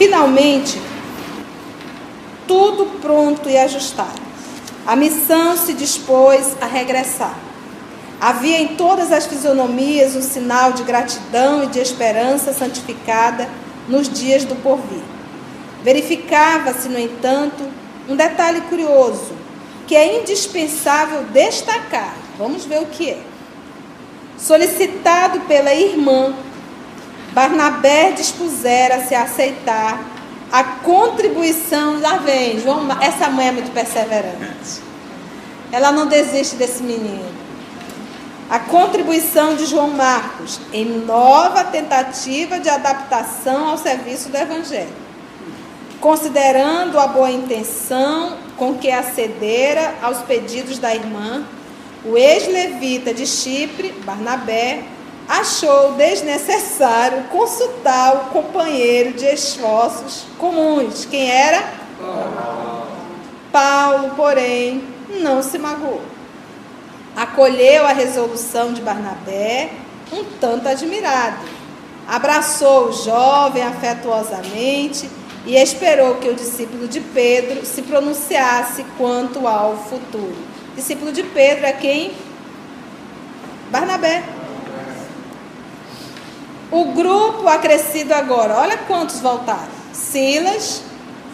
Finalmente, 0.04 0.82
tudo 2.46 3.00
pronto 3.00 3.50
e 3.50 3.58
ajustado. 3.58 4.22
A 4.86 4.98
missão 4.98 5.56
se 5.56 5.74
dispôs 5.74 6.58
a 6.60 6.66
regressar. 6.66 7.34
Havia 8.20 8.60
em 8.60 8.76
todas 8.76 9.14
as 9.14 9.26
fisionomias 9.26 10.14
um 10.14 10.22
sinal 10.22 10.74
de 10.74 10.84
gratidão 10.84 11.64
e 11.64 11.68
de 11.68 11.80
esperança 11.80 12.52
santificada 12.52 13.48
nos 13.88 14.10
dias 14.10 14.44
do 14.44 14.58
porvir. 14.58 15.02
Verificava-se, 15.86 16.90
no 16.90 17.00
entanto, 17.00 17.64
um 18.10 18.18
detalhe 18.18 18.60
curioso 18.60 19.32
que 19.88 19.96
é 19.96 20.20
indispensável 20.20 21.24
destacar. 21.32 22.14
Vamos 22.38 22.66
ver 22.66 22.82
o 22.82 22.88
que 22.88 23.12
é. 23.12 23.22
Solicitado 24.38 25.40
pela 25.48 25.74
irmã, 25.74 26.36
Barnabé 27.34 28.12
dispusera-se 28.12 29.16
a 29.16 29.24
aceitar 29.24 30.14
a 30.54 30.64
contribuição, 30.64 32.00
lá 32.00 32.18
vem, 32.18 32.60
João, 32.60 32.88
essa 33.02 33.28
mãe 33.28 33.48
é 33.48 33.52
muito 33.52 33.72
perseverante. 33.72 34.84
Ela 35.72 35.92
não 35.92 36.06
desiste 36.06 36.56
desse 36.58 36.84
menino. 36.84 37.26
A 38.48 38.60
contribuição 38.60 39.56
de 39.56 39.66
João 39.66 39.88
Marcos 39.88 40.60
em 40.72 40.86
nova 40.86 41.64
tentativa 41.64 42.60
de 42.60 42.70
adaptação 42.70 43.70
ao 43.70 43.80
serviço 43.80 44.30
do 44.30 44.38
Evangelho. 44.38 44.94
Considerando 46.00 47.00
a 47.00 47.08
boa 47.08 47.32
intenção 47.32 48.38
com 48.56 48.76
que 48.76 48.92
acedera 48.92 49.96
aos 50.04 50.20
pedidos 50.20 50.78
da 50.78 50.94
irmã, 50.94 51.44
o 52.06 52.16
ex-levita 52.16 53.12
de 53.12 53.26
Chipre, 53.26 53.92
Barnabé, 54.06 54.84
achou 55.28 55.94
desnecessário 55.94 57.24
consultar 57.26 58.16
o 58.16 58.20
companheiro 58.32 59.14
de 59.14 59.26
esforços 59.26 60.26
comuns. 60.38 61.06
Quem 61.06 61.30
era? 61.30 61.64
Paulo, 63.52 64.12
porém, 64.16 64.84
não 65.22 65.42
se 65.42 65.58
magoou. 65.58 66.02
Acolheu 67.16 67.86
a 67.86 67.94
resolução 67.94 68.74
de 68.74 68.82
Barnabé, 68.82 69.70
um 70.12 70.24
tanto 70.40 70.68
admirado. 70.68 71.46
Abraçou 72.08 72.90
o 72.90 72.92
jovem 72.92 73.64
afetuosamente 73.64 75.10
e 75.46 75.56
esperou 75.56 76.16
que 76.16 76.30
o 76.30 76.36
discípulo 76.36 76.88
de 76.88 77.00
Pedro 77.00 77.66
se 77.66 77.82
pronunciasse 77.84 78.84
quanto 78.98 79.48
ao 79.48 79.78
futuro. 79.78 80.36
discípulo 80.76 81.12
de 81.12 81.24
Pedro 81.24 81.66
é 81.66 81.74
quem? 81.74 82.14
Barnabé. 83.70 84.24
O 86.74 86.86
grupo 86.86 87.48
acrescido 87.48 88.16
agora, 88.16 88.56
olha 88.56 88.78
quantos 88.80 89.20
voltaram: 89.20 89.70
Silas, 89.94 90.82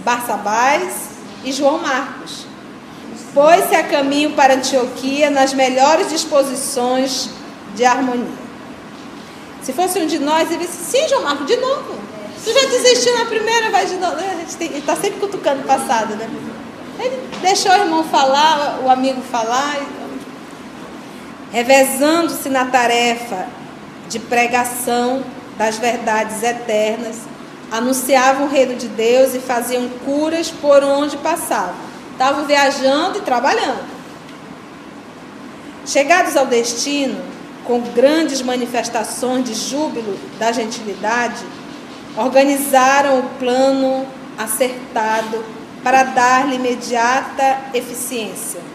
Barsabás 0.04 1.12
e 1.45 1.54
João 1.54 1.78
Marcos. 1.80 2.45
Pôs-se 3.34 3.73
a 3.73 3.84
caminho 3.84 4.32
para 4.32 4.56
Antioquia 4.56 5.30
nas 5.30 5.54
melhores 5.54 6.10
disposições 6.10 7.30
de 7.73 7.86
harmonia. 7.86 8.49
Se 9.62 9.71
fosse 9.71 9.97
um 9.99 10.06
de 10.06 10.19
nós, 10.19 10.52
ele 10.52 10.65
disse: 10.65 10.91
Sim, 10.91 11.08
João 11.08 11.23
Marcos, 11.23 11.47
de 11.47 11.56
novo. 11.56 11.97
Tu 12.43 12.52
já 12.52 12.67
desistiu 12.67 13.17
na 13.17 13.23
primeira, 13.23 13.69
vai 13.69 13.86
de 13.86 13.95
novo. 13.95 14.17
Gente 14.19 14.78
está 14.80 14.97
sempre 14.97 15.21
cutucando 15.21 15.62
o 15.62 15.65
passado, 15.65 16.17
né? 16.17 16.30
Ele 16.99 17.30
deixou 17.41 17.71
o 17.71 17.75
irmão 17.75 18.04
falar, 18.04 18.82
o 18.84 18.89
amigo 18.89 19.21
falar. 19.21 19.80
Revezando-se 21.54 22.49
na 22.49 22.65
tarefa 22.65 23.59
de 24.10 24.19
pregação 24.19 25.24
das 25.58 25.78
verdades 25.78 26.41
eternas, 26.43 27.17
anunciavam 27.72 28.48
o 28.48 28.50
reino 28.50 28.76
de 28.76 28.88
Deus 28.88 29.36
e 29.36 29.39
faziam 29.39 29.88
curas 30.04 30.50
por 30.50 30.84
onde 30.84 31.15
passavam. 31.17 31.76
Estavam 32.12 32.45
viajando 32.45 33.19
e 33.19 33.22
trabalhando. 33.22 33.88
Chegados 35.86 36.36
ao 36.36 36.45
destino, 36.45 37.17
com 37.63 37.80
grandes 37.82 38.41
manifestações 38.41 39.45
de 39.45 39.54
júbilo 39.54 40.17
da 40.38 40.52
gentilidade, 40.52 41.45
organizaram 42.17 43.19
o 43.19 43.24
plano 43.38 44.06
acertado 44.38 45.43
para 45.84 46.04
dar-lhe 46.04 46.56
imediata 46.56 47.58
eficiência. 47.74 48.69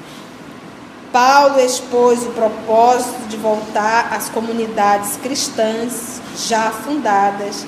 Paulo 1.14 1.60
expôs 1.60 2.24
o 2.24 2.30
propósito 2.30 3.28
de 3.28 3.36
voltar 3.36 4.12
às 4.12 4.28
comunidades 4.30 5.16
cristãs 5.16 6.20
já 6.36 6.72
fundadas, 6.72 7.64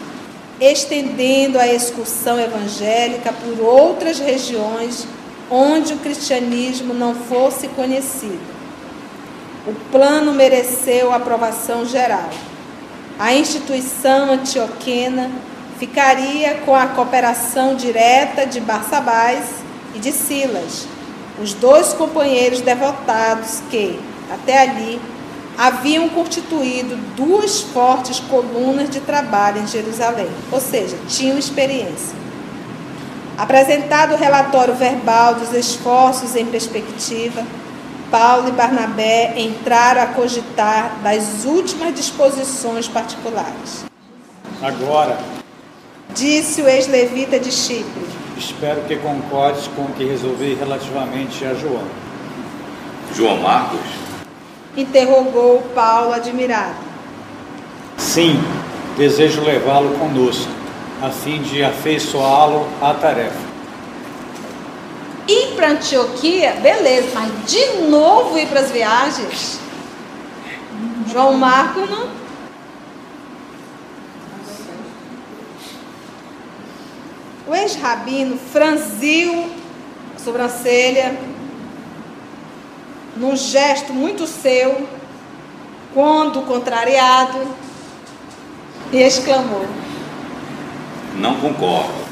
estendendo 0.61 1.57
a 1.57 1.69
excursão 1.69 2.41
evangélica 2.41 3.33
por 3.33 3.65
outras 3.65 4.19
regiões 4.19 5.07
onde 5.49 5.93
o 5.93 5.99
cristianismo 5.99 6.93
não 6.93 7.15
fosse 7.15 7.69
conhecido. 7.69 8.41
O 9.65 9.73
plano 9.93 10.33
mereceu 10.33 11.15
aprovação 11.15 11.87
geral. 11.87 12.29
A 13.17 13.33
instituição 13.33 14.33
antioquena 14.33 15.31
ficaria 15.79 16.63
com 16.67 16.75
a 16.75 16.89
cooperação 16.89 17.77
direta 17.77 18.45
de 18.45 18.59
Barsabás 18.59 19.45
e 19.95 20.01
de 20.01 20.11
Silas 20.11 20.96
os 21.41 21.53
dois 21.55 21.93
companheiros 21.93 22.61
devotados 22.61 23.61
que, 23.71 23.99
até 24.33 24.63
ali, 24.63 25.01
haviam 25.59 26.09
constituído 26.09 26.97
duas 27.17 27.61
fortes 27.61 28.21
colunas 28.21 28.91
de 28.91 29.01
trabalho 29.01 29.63
em 29.63 29.67
Jerusalém, 29.67 30.29
ou 30.53 30.61
seja, 30.61 30.97
tinham 31.09 31.39
experiência. 31.39 32.17
Apresentado 33.39 34.15
o 34.15 34.17
relatório 34.17 34.75
verbal 34.75 35.35
dos 35.35 35.53
esforços 35.53 36.35
em 36.35 36.47
perspectiva, 36.47 37.45
Paulo 38.11 38.49
e 38.49 38.53
Barnabé 38.53 39.35
entraram 39.37 40.03
a 40.03 40.07
cogitar 40.07 40.97
das 41.03 41.45
últimas 41.45 41.95
disposições 41.95 42.89
particulares. 42.89 43.85
Agora, 44.63 45.19
disse 46.15 46.63
o 46.63 46.69
ex-levita 46.69 47.39
de 47.39 47.53
Chipre, 47.53 48.07
Espero 48.37 48.83
que 48.83 48.97
concordes 48.97 49.67
com 49.69 49.83
o 49.83 49.93
que 49.93 50.05
resolvi 50.05 50.55
relativamente 50.55 51.43
a 51.45 51.55
João. 51.55 51.87
João 53.15 53.39
Marcos? 53.39 53.81
Interrogou 54.77 55.63
Paulo 55.75 56.13
admirado. 56.13 56.75
Sim, 57.97 58.39
desejo 58.99 59.43
levá-lo 59.43 59.99
conosco, 59.99 60.51
a 61.03 61.09
fim 61.09 61.41
de 61.41 61.65
afeiçoá-lo 61.65 62.67
à 62.83 62.93
tarefa. 62.93 63.47
Ir 65.27 65.55
para 65.57 65.71
Antioquia, 65.71 66.53
beleza, 66.63 67.09
mas 67.15 67.51
de 67.51 67.89
novo 67.89 68.39
ir 68.39 68.47
para 68.49 68.61
as 68.61 68.71
viagens? 68.71 69.59
João 71.11 71.33
Marcos 71.33 71.89
não 71.89 72.26
O 77.47 77.55
ex-rabino 77.55 78.37
franziu 78.37 79.49
a 80.17 80.19
sobrancelha 80.19 81.17
num 83.17 83.37
gesto 83.37 83.93
muito 83.93 84.27
seu, 84.27 84.87
quando 85.95 86.43
contrariado, 86.43 87.39
e 88.93 88.99
exclamou: 88.99 89.67
Não 91.15 91.37
concordo. 91.41 92.07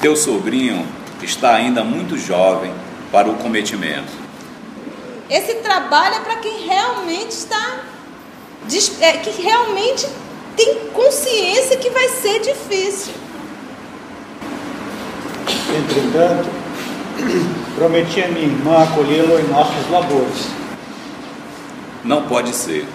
Teu 0.00 0.16
sobrinho 0.16 0.86
está 1.22 1.54
ainda 1.54 1.84
muito 1.84 2.18
jovem 2.18 2.72
para 3.12 3.30
o 3.30 3.36
cometimento. 3.36 4.12
Esse 5.28 5.54
trabalho 5.56 6.16
é 6.16 6.20
para 6.20 6.36
quem 6.36 6.66
realmente 6.66 7.30
está, 7.30 7.80
é, 9.00 9.12
que 9.12 9.30
realmente 9.42 10.06
tem 10.56 10.88
consciência 10.92 11.76
que 11.76 11.90
vai 11.90 12.08
ser 12.08 12.40
difícil. 12.40 13.23
Entretanto, 15.74 16.48
prometi 17.74 18.22
a 18.22 18.28
minha 18.28 18.46
irmã 18.46 18.84
acolhê-lo 18.84 19.40
em 19.40 19.48
nossos 19.48 19.90
labores. 19.90 20.46
Não 22.04 22.28
pode 22.28 22.54
ser. 22.54 22.86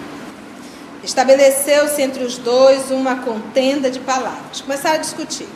Estabeleceu-se 1.04 2.00
entre 2.00 2.24
os 2.24 2.38
dois 2.38 2.90
uma 2.90 3.16
contenda 3.16 3.90
de 3.90 4.00
palavras. 4.00 4.62
Começaram 4.62 4.96
a 4.96 5.00
discutir, 5.00 5.48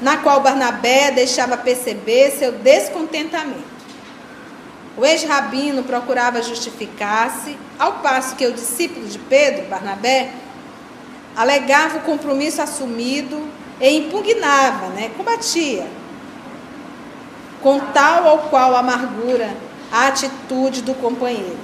na 0.00 0.16
qual 0.16 0.40
Barnabé 0.40 1.12
deixava 1.12 1.56
perceber 1.56 2.32
seu 2.32 2.50
descontentamento. 2.50 3.72
O 4.96 5.06
ex-rabino 5.06 5.84
procurava 5.84 6.42
justificar-se, 6.42 7.56
ao 7.78 7.94
passo 7.94 8.34
que 8.34 8.46
o 8.46 8.52
discípulo 8.52 9.06
de 9.06 9.18
Pedro, 9.18 9.66
Barnabé, 9.68 10.32
alegava 11.36 11.98
o 11.98 12.02
compromisso 12.02 12.60
assumido 12.60 13.48
e 13.80 13.96
impugnava, 13.96 14.88
né, 14.88 15.10
combatia, 15.16 15.86
com 17.62 17.78
tal 17.78 18.24
ou 18.26 18.38
qual 18.38 18.74
amargura, 18.76 19.54
a 19.90 20.08
atitude 20.08 20.82
do 20.82 20.94
companheiro. 20.94 21.58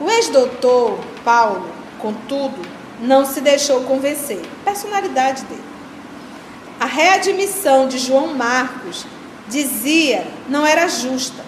O 0.00 0.10
ex-doutor 0.10 0.98
Paulo, 1.24 1.70
contudo, 1.98 2.60
não 3.00 3.24
se 3.24 3.40
deixou 3.40 3.82
convencer. 3.82 4.42
Personalidade 4.64 5.44
dele. 5.44 5.64
A 6.80 6.86
readmissão 6.86 7.88
de 7.88 7.98
João 7.98 8.34
Marcos 8.34 9.06
dizia 9.48 10.26
não 10.48 10.66
era 10.66 10.88
justa. 10.88 11.44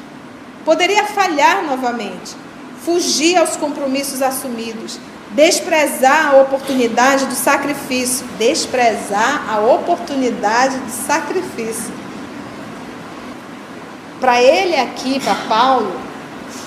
Poderia 0.65 1.05
falhar 1.05 1.65
novamente, 1.65 2.37
fugir 2.83 3.37
aos 3.37 3.57
compromissos 3.57 4.23
assumidos, 4.23 4.99
desprezar 5.33 6.35
a 6.35 6.41
oportunidade 6.41 7.27
do 7.27 7.35
sacrifício, 7.35 8.27
desprezar 8.39 9.45
a 9.51 9.61
oportunidade 9.61 10.79
do 10.79 10.91
sacrifício. 10.91 11.98
Para 14.21 14.43
ele 14.43 14.75
aqui, 14.75 15.21
para 15.21 15.35
Paulo, 15.49 15.93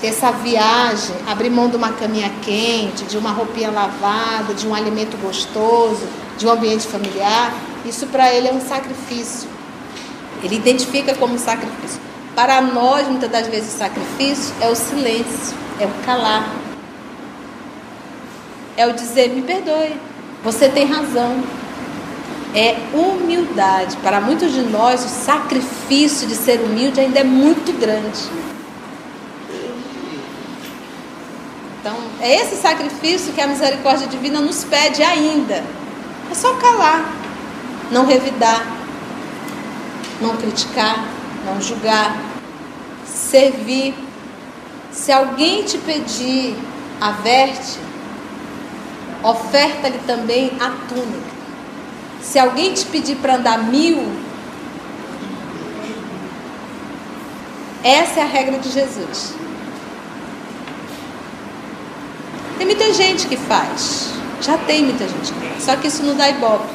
essa 0.01 0.31
viagem, 0.31 1.15
abrir 1.27 1.49
mão 1.49 1.69
de 1.69 1.75
uma 1.75 1.91
caminha 1.93 2.31
quente, 2.41 3.03
de 3.05 3.17
uma 3.17 3.31
roupinha 3.31 3.69
lavada, 3.69 4.53
de 4.53 4.67
um 4.67 4.73
alimento 4.73 5.17
gostoso, 5.17 6.07
de 6.37 6.47
um 6.47 6.51
ambiente 6.51 6.87
familiar, 6.87 7.53
isso 7.85 8.07
para 8.07 8.33
ele 8.33 8.47
é 8.47 8.53
um 8.53 8.61
sacrifício. 8.61 9.49
Ele 10.43 10.55
identifica 10.55 11.13
como 11.15 11.37
sacrifício. 11.37 11.99
Para 12.35 12.61
nós, 12.61 13.07
muitas 13.07 13.29
das 13.29 13.47
vezes, 13.47 13.75
o 13.75 13.77
sacrifício 13.77 14.55
é 14.61 14.67
o 14.67 14.75
silêncio, 14.75 15.55
é 15.79 15.85
o 15.85 15.91
calar. 16.05 16.49
É 18.77 18.87
o 18.87 18.93
dizer, 18.93 19.29
me 19.29 19.41
perdoe, 19.41 19.99
você 20.43 20.69
tem 20.69 20.85
razão. 20.85 21.43
É 22.53 22.75
humildade. 22.93 23.95
Para 23.97 24.19
muitos 24.19 24.51
de 24.51 24.61
nós, 24.61 25.05
o 25.05 25.07
sacrifício 25.07 26.27
de 26.27 26.35
ser 26.35 26.59
humilde 26.59 26.99
ainda 26.99 27.19
é 27.19 27.23
muito 27.23 27.71
grande. 27.79 28.29
Então, 31.79 31.95
é 32.19 32.35
esse 32.35 32.57
sacrifício 32.57 33.33
que 33.33 33.41
a 33.41 33.47
misericórdia 33.47 34.07
divina 34.07 34.39
nos 34.39 34.63
pede 34.63 35.01
ainda. 35.01 35.63
É 36.29 36.35
só 36.35 36.53
calar, 36.55 37.11
não 37.89 38.05
revidar, 38.05 38.65
não 40.21 40.37
criticar, 40.37 41.05
não 41.45 41.59
julgar, 41.59 42.15
servir. 43.05 43.95
Se 44.91 45.11
alguém 45.11 45.63
te 45.63 45.77
pedir, 45.79 46.55
averte, 46.99 47.79
oferta-lhe 49.23 49.99
também 50.05 50.51
a 50.59 50.69
túnica. 50.87 51.40
Se 52.21 52.39
alguém 52.39 52.73
te 52.73 52.85
pedir 52.85 53.17
para 53.17 53.35
andar 53.35 53.57
mil, 53.57 54.07
essa 57.83 58.19
é 58.19 58.23
a 58.23 58.27
regra 58.27 58.59
de 58.59 58.69
Jesus. 58.69 59.33
Tem 62.57 62.65
muita 62.65 62.93
gente 62.93 63.27
que 63.27 63.35
faz, 63.35 64.11
já 64.39 64.57
tem 64.57 64.83
muita 64.83 65.07
gente 65.07 65.33
que 65.33 65.47
faz, 65.47 65.63
só 65.63 65.75
que 65.75 65.87
isso 65.87 66.03
não 66.03 66.15
dá 66.15 66.29
ibope. 66.29 66.69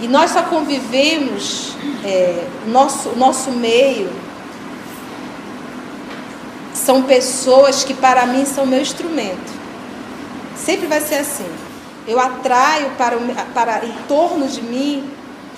E 0.00 0.08
nós 0.08 0.30
só 0.30 0.42
convivemos, 0.42 1.76
é, 2.02 2.48
nosso, 2.66 3.10
nosso 3.10 3.50
meio, 3.50 4.10
são 6.74 7.02
pessoas 7.02 7.84
que 7.84 7.94
para 7.94 8.26
mim 8.26 8.44
são 8.44 8.66
meu 8.66 8.80
instrumento. 8.80 9.52
Sempre 10.56 10.86
vai 10.86 11.00
ser 11.00 11.16
assim. 11.16 11.46
Eu 12.06 12.18
atraio 12.18 12.90
para, 12.98 13.16
para 13.54 13.84
em 13.84 13.92
torno 14.08 14.46
de 14.48 14.62
mim 14.62 15.08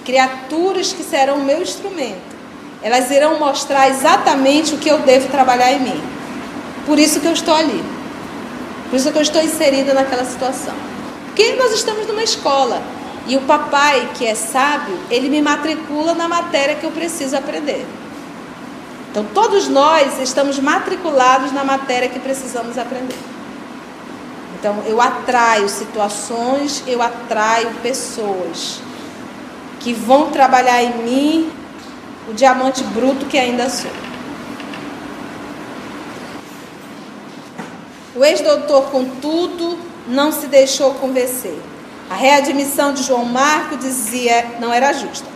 criaturas 0.05 0.93
que 0.93 1.03
serão 1.03 1.41
meu 1.41 1.63
instrumento. 1.63 2.35
Elas 2.83 3.11
irão 3.11 3.39
mostrar 3.39 3.89
exatamente 3.89 4.75
o 4.75 4.79
que 4.79 4.91
eu 4.91 4.99
devo 4.99 5.29
trabalhar 5.29 5.73
em 5.73 5.81
mim. 5.81 6.03
Por 6.85 6.99
isso 6.99 7.21
que 7.21 7.27
eu 7.27 7.33
estou 7.33 7.55
ali. 7.55 7.83
Por 8.91 8.97
isso 8.97 9.11
que 9.11 9.17
eu 9.17 9.23
estou 9.23 9.43
inserida 9.43 9.95
naquela 9.95 10.25
situação. 10.25 10.75
Porque 11.27 11.55
nós 11.55 11.73
estamos 11.73 12.07
numa 12.07 12.23
escola. 12.23 12.83
E 13.27 13.37
o 13.37 13.41
papai, 13.43 14.11
que 14.15 14.27
é 14.27 14.35
sábio, 14.35 14.99
ele 15.11 15.31
me 15.31 15.41
matricula 15.41 16.13
na 16.13 16.29
matéria 16.29 16.75
que 16.75 16.85
eu 16.85 16.91
preciso 16.91 17.35
aprender. 17.35 17.87
Então, 19.11 19.25
todos 19.33 19.67
nós 19.69 20.21
estamos 20.21 20.59
matriculados 20.59 21.53
na 21.53 21.65
matéria 21.65 22.09
que 22.09 22.19
precisamos 22.19 22.77
aprender. 22.77 23.17
Então, 24.65 24.83
eu 24.87 24.99
atraio 24.99 25.69
situações, 25.69 26.83
eu 26.87 27.03
atraio 27.03 27.69
pessoas 27.83 28.81
que 29.79 29.93
vão 29.93 30.31
trabalhar 30.31 30.83
em 30.83 31.03
mim 31.03 31.53
o 32.27 32.33
diamante 32.33 32.83
bruto 32.83 33.27
que 33.27 33.37
ainda 33.37 33.69
sou. 33.69 33.91
O 38.17 38.25
ex-doutor, 38.25 38.85
contudo, 38.85 39.79
não 40.09 40.33
se 40.33 40.47
deixou 40.47 40.95
convencer. 40.95 41.61
A 42.09 42.15
readmissão 42.15 42.95
de 42.95 43.03
João 43.03 43.27
Marco 43.27 43.77
dizia 43.77 44.57
não 44.61 44.73
era 44.73 44.95
justa. 44.95 45.27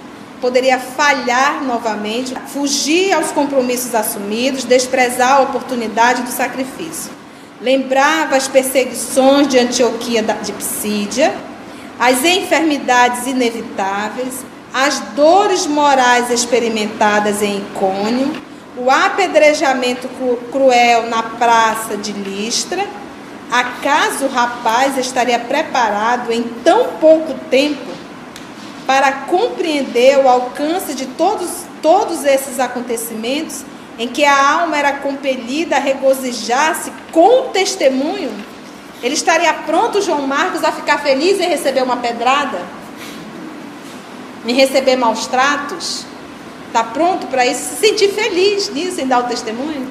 Poderia 0.40 0.78
falhar 0.78 1.62
novamente, 1.64 2.34
fugir 2.46 3.12
aos 3.12 3.30
compromissos 3.30 3.94
assumidos, 3.94 4.64
desprezar 4.64 5.34
a 5.34 5.40
oportunidade 5.40 6.22
do 6.22 6.30
sacrifício 6.30 7.17
lembrava 7.60 8.36
as 8.36 8.46
perseguições 8.46 9.48
de 9.48 9.58
Antioquia 9.58 10.22
de 10.22 10.52
Psídia, 10.52 11.34
as 11.98 12.24
enfermidades 12.24 13.26
inevitáveis, 13.26 14.44
as 14.72 15.00
dores 15.16 15.66
morais 15.66 16.30
experimentadas 16.30 17.42
em 17.42 17.58
Icônio, 17.58 18.32
o 18.76 18.90
apedrejamento 18.90 20.08
cruel 20.52 21.08
na 21.08 21.22
praça 21.22 21.96
de 21.96 22.12
Listra. 22.12 22.86
Acaso 23.50 24.26
o 24.26 24.28
rapaz 24.28 24.96
estaria 24.98 25.38
preparado 25.38 26.30
em 26.30 26.42
tão 26.62 26.88
pouco 27.00 27.34
tempo 27.50 27.90
para 28.86 29.10
compreender 29.12 30.18
o 30.18 30.28
alcance 30.28 30.94
de 30.94 31.06
todos, 31.06 31.48
todos 31.82 32.24
esses 32.24 32.60
acontecimentos 32.60 33.64
em 33.98 34.08
que 34.08 34.24
a 34.24 34.52
alma 34.60 34.76
era 34.78 34.92
compelida 34.94 35.76
a 35.76 35.80
regozijar-se 35.80 36.92
com 37.10 37.40
o 37.40 37.42
testemunho, 37.48 38.30
ele 39.02 39.14
estaria 39.14 39.52
pronto, 39.52 40.00
João 40.00 40.26
Marcos, 40.26 40.64
a 40.64 40.72
ficar 40.72 40.98
feliz 40.98 41.40
em 41.40 41.48
receber 41.48 41.82
uma 41.82 41.96
pedrada? 41.96 42.60
Em 44.46 44.54
receber 44.54 44.96
maus 44.96 45.26
tratos? 45.26 46.04
Está 46.68 46.84
pronto 46.84 47.26
para 47.26 47.46
isso? 47.46 47.74
Se 47.74 47.88
sentir 47.88 48.08
feliz 48.08 48.70
nisso, 48.70 49.00
em 49.00 49.06
dar 49.06 49.20
o 49.20 49.24
testemunho? 49.24 49.88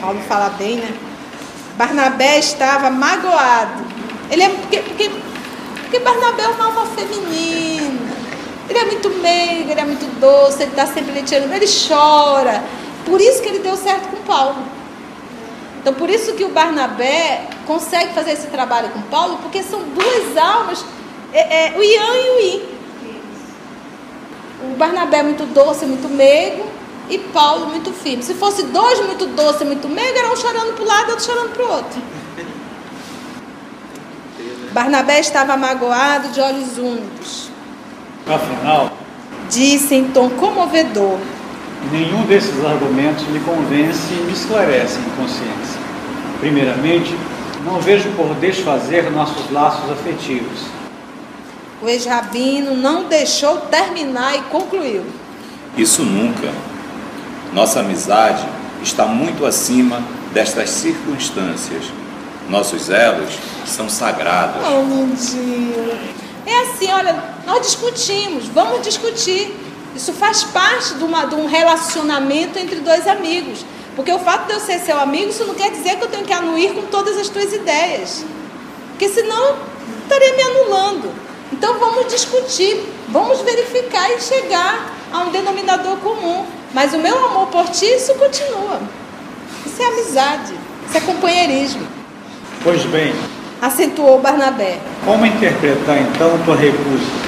Paulo 0.00 0.20
fala 0.28 0.50
bem, 0.50 0.76
né? 0.76 0.94
Barnabé 1.76 2.38
estava 2.38 2.90
magoado. 2.90 3.84
Ele 4.30 4.42
é 4.42 4.48
porque, 4.48 4.78
porque, 4.78 5.10
porque 5.82 5.98
Barnabé 6.00 6.42
é 6.42 6.48
uma 6.48 6.64
alma 6.66 6.86
feminina. 6.86 8.18
Ele 8.68 8.78
é 8.78 8.84
muito 8.84 9.10
meigo, 9.10 9.70
ele 9.70 9.80
é 9.80 9.84
muito 9.84 10.20
doce, 10.20 10.62
ele 10.62 10.70
está 10.70 10.86
sempre 10.86 11.12
leiteando, 11.12 11.52
ele 11.52 11.66
chora. 11.66 12.62
Por 13.08 13.20
isso 13.20 13.42
que 13.42 13.48
ele 13.48 13.60
deu 13.60 13.76
certo 13.76 14.08
com 14.08 14.16
Paulo. 14.22 14.56
Então, 15.80 15.94
por 15.94 16.10
isso 16.10 16.34
que 16.34 16.44
o 16.44 16.50
Barnabé 16.50 17.48
consegue 17.66 18.12
fazer 18.12 18.32
esse 18.32 18.48
trabalho 18.48 18.90
com 18.90 19.00
Paulo, 19.02 19.38
porque 19.38 19.62
são 19.62 19.80
duas 19.82 20.36
almas, 20.36 20.84
é, 21.32 21.66
é, 21.66 21.78
o 21.78 21.82
Ian 21.82 22.14
e 22.14 22.30
o 22.30 22.40
I. 22.40 22.78
O 24.70 24.76
Barnabé 24.76 25.18
é 25.18 25.22
muito 25.22 25.44
doce, 25.54 25.86
muito 25.86 26.08
meigo, 26.08 26.66
e 27.08 27.18
Paulo 27.18 27.66
muito 27.66 27.92
firme. 27.92 28.22
Se 28.22 28.34
fosse 28.34 28.64
dois 28.64 29.00
muito 29.06 29.26
doce, 29.26 29.64
muito 29.64 29.88
meigo, 29.88 30.18
era 30.18 30.32
um 30.32 30.36
chorando 30.36 30.74
para 30.74 30.84
o 30.84 30.86
lado 30.86 31.08
e 31.08 31.10
outro 31.10 31.24
chorando 31.24 31.54
para 31.54 31.64
o 31.64 31.70
outro. 31.70 32.02
Barnabé 34.72 35.20
estava 35.20 35.56
magoado, 35.56 36.28
de 36.28 36.40
olhos 36.40 36.76
úmidos. 36.76 37.48
Afinal, 38.26 38.92
disse 39.48 39.94
em 39.94 40.08
tom 40.08 40.28
comovedor: 40.30 41.18
Nenhum 41.92 42.26
desses 42.26 42.64
argumentos 42.64 43.24
lhe 43.28 43.40
convence 43.40 44.12
e 44.12 44.24
me 44.24 44.32
esclarece 44.32 44.98
em 44.98 45.10
consciência. 45.16 45.80
Primeiramente, 46.40 47.16
não 47.64 47.80
vejo 47.80 48.10
por 48.10 48.34
desfazer 48.34 49.10
nossos 49.10 49.50
laços 49.50 49.90
afetivos. 49.90 50.66
O 51.80 51.88
ex-rabino 51.88 52.76
não 52.76 53.04
deixou 53.04 53.58
terminar 53.62 54.36
e 54.36 54.42
concluiu. 54.42 55.04
Isso 55.76 56.02
nunca. 56.02 56.52
Nossa 57.52 57.80
amizade 57.80 58.46
está 58.82 59.06
muito 59.06 59.46
acima 59.46 60.02
destas 60.32 60.70
circunstâncias, 60.70 61.84
Nossos 62.48 62.88
elos 62.88 63.28
são 63.66 63.90
sagrados. 63.90 64.62
Oh, 64.66 64.80
lindinho. 64.80 65.98
É 66.46 66.60
assim, 66.62 66.90
olha, 66.90 67.22
nós 67.46 67.60
discutimos, 67.66 68.46
vamos 68.46 68.80
discutir. 68.80 69.54
Isso 69.98 70.12
faz 70.12 70.44
parte 70.44 70.94
de, 70.94 71.02
uma, 71.02 71.24
de 71.24 71.34
um 71.34 71.48
relacionamento 71.48 72.56
entre 72.56 72.76
dois 72.76 73.04
amigos. 73.08 73.66
Porque 73.96 74.12
o 74.12 74.18
fato 74.20 74.46
de 74.46 74.52
eu 74.52 74.60
ser 74.60 74.78
seu 74.78 74.96
amigo, 74.96 75.30
isso 75.30 75.44
não 75.44 75.56
quer 75.56 75.72
dizer 75.72 75.96
que 75.96 76.04
eu 76.04 76.08
tenho 76.08 76.24
que 76.24 76.32
anuir 76.32 76.72
com 76.72 76.82
todas 76.82 77.18
as 77.18 77.28
tuas 77.28 77.52
ideias. 77.52 78.24
Porque 78.90 79.08
senão 79.08 79.56
estaria 80.04 80.36
me 80.36 80.42
anulando. 80.42 81.12
Então 81.52 81.80
vamos 81.80 82.06
discutir, 82.06 82.80
vamos 83.08 83.40
verificar 83.40 84.08
e 84.12 84.20
chegar 84.20 84.88
a 85.12 85.18
um 85.18 85.32
denominador 85.32 85.96
comum. 85.96 86.46
Mas 86.72 86.94
o 86.94 86.98
meu 86.98 87.18
amor 87.26 87.48
por 87.48 87.68
ti, 87.68 87.86
isso 87.86 88.14
continua. 88.14 88.80
Isso 89.66 89.82
é 89.82 89.84
amizade, 89.84 90.54
isso 90.86 90.96
é 90.96 91.00
companheirismo. 91.00 91.84
Pois 92.62 92.84
bem, 92.84 93.12
acentuou 93.60 94.20
Barnabé. 94.20 94.78
Como 95.04 95.26
interpretar 95.26 95.98
então 96.02 96.38
tua 96.44 96.54
recusa? 96.54 97.27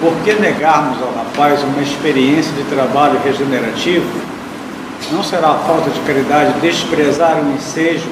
Por 0.00 0.14
que 0.24 0.34
negarmos 0.34 1.02
ao 1.02 1.10
rapaz 1.12 1.62
uma 1.62 1.82
experiência 1.82 2.52
de 2.52 2.64
trabalho 2.64 3.18
regenerativo? 3.24 4.06
Não 5.10 5.22
será 5.22 5.50
a 5.50 5.58
falta 5.58 5.88
de 5.88 6.00
caridade 6.00 6.60
desprezar 6.60 7.36
um 7.36 7.54
ensejo, 7.54 8.10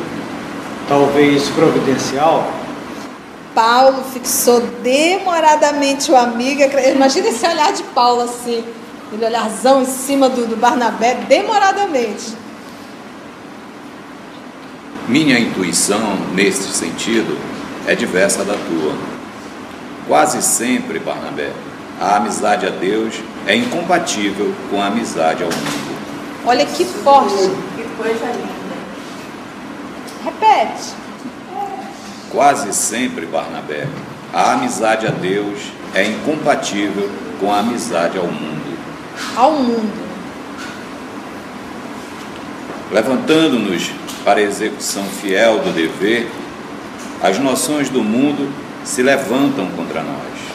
talvez 0.89 1.49
providencial? 1.51 2.47
Paulo 3.55 4.03
fixou 4.13 4.61
demoradamente 4.83 6.11
o 6.11 6.17
amigo. 6.17 6.63
Imagina 6.95 7.29
esse 7.29 7.47
olhar 7.47 7.73
de 7.73 7.83
Paulo 7.83 8.23
assim, 8.23 8.65
aquele 9.07 9.27
olharzão 9.27 9.83
em 9.83 9.87
cima 9.87 10.29
do, 10.29 10.47
do 10.47 10.57
Barnabé, 10.57 11.15
demoradamente. 11.29 12.35
Minha 15.07 15.39
intuição, 15.39 16.17
neste 16.33 16.65
sentido, 16.65 17.37
é 17.87 17.95
diversa 17.95 18.43
da 18.43 18.55
tua. 18.55 18.95
Quase 20.09 20.43
sempre, 20.43 20.99
Barnabé, 20.99 21.53
a 22.01 22.17
amizade 22.17 22.67
a 22.67 22.71
Deus 22.71 23.15
é 23.47 23.55
incompatível 23.55 24.55
com 24.71 24.81
a 24.81 24.87
amizade 24.87 25.43
ao 25.43 25.51
mundo. 25.51 25.95
Olha 26.47 26.67
que 26.67 26.85
forte. 26.85 27.51
Que 27.77 27.85
coisa 27.97 28.27
linda. 28.27 28.77
Repete. 30.25 30.95
Quase 32.31 32.73
sempre, 32.75 33.27
Barnabé, 33.27 33.87
a 34.33 34.53
amizade 34.53 35.07
a 35.07 35.11
Deus 35.11 35.59
é 35.95 36.05
incompatível 36.05 37.09
com 37.41 37.53
a 37.53 37.61
amizade 37.61 38.19
ao 38.19 38.27
mundo. 38.27 38.79
Ao 39.37 39.53
mundo. 39.53 40.05
Levantando-nos 42.91 43.91
para 44.25 44.41
a 44.41 44.43
execução 44.43 45.05
fiel 45.05 45.61
do 45.61 45.73
dever, 45.73 46.29
as 47.23 47.39
noções 47.39 47.89
do 47.89 48.03
mundo 48.03 48.53
se 48.85 49.03
levantam 49.03 49.69
contra 49.77 50.03
nós. 50.03 50.54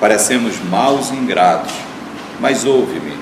Parecemos 0.00 0.62
maus 0.70 1.10
e 1.10 1.14
ingratos, 1.14 1.72
mas 2.40 2.64
ouve-me. 2.64 3.16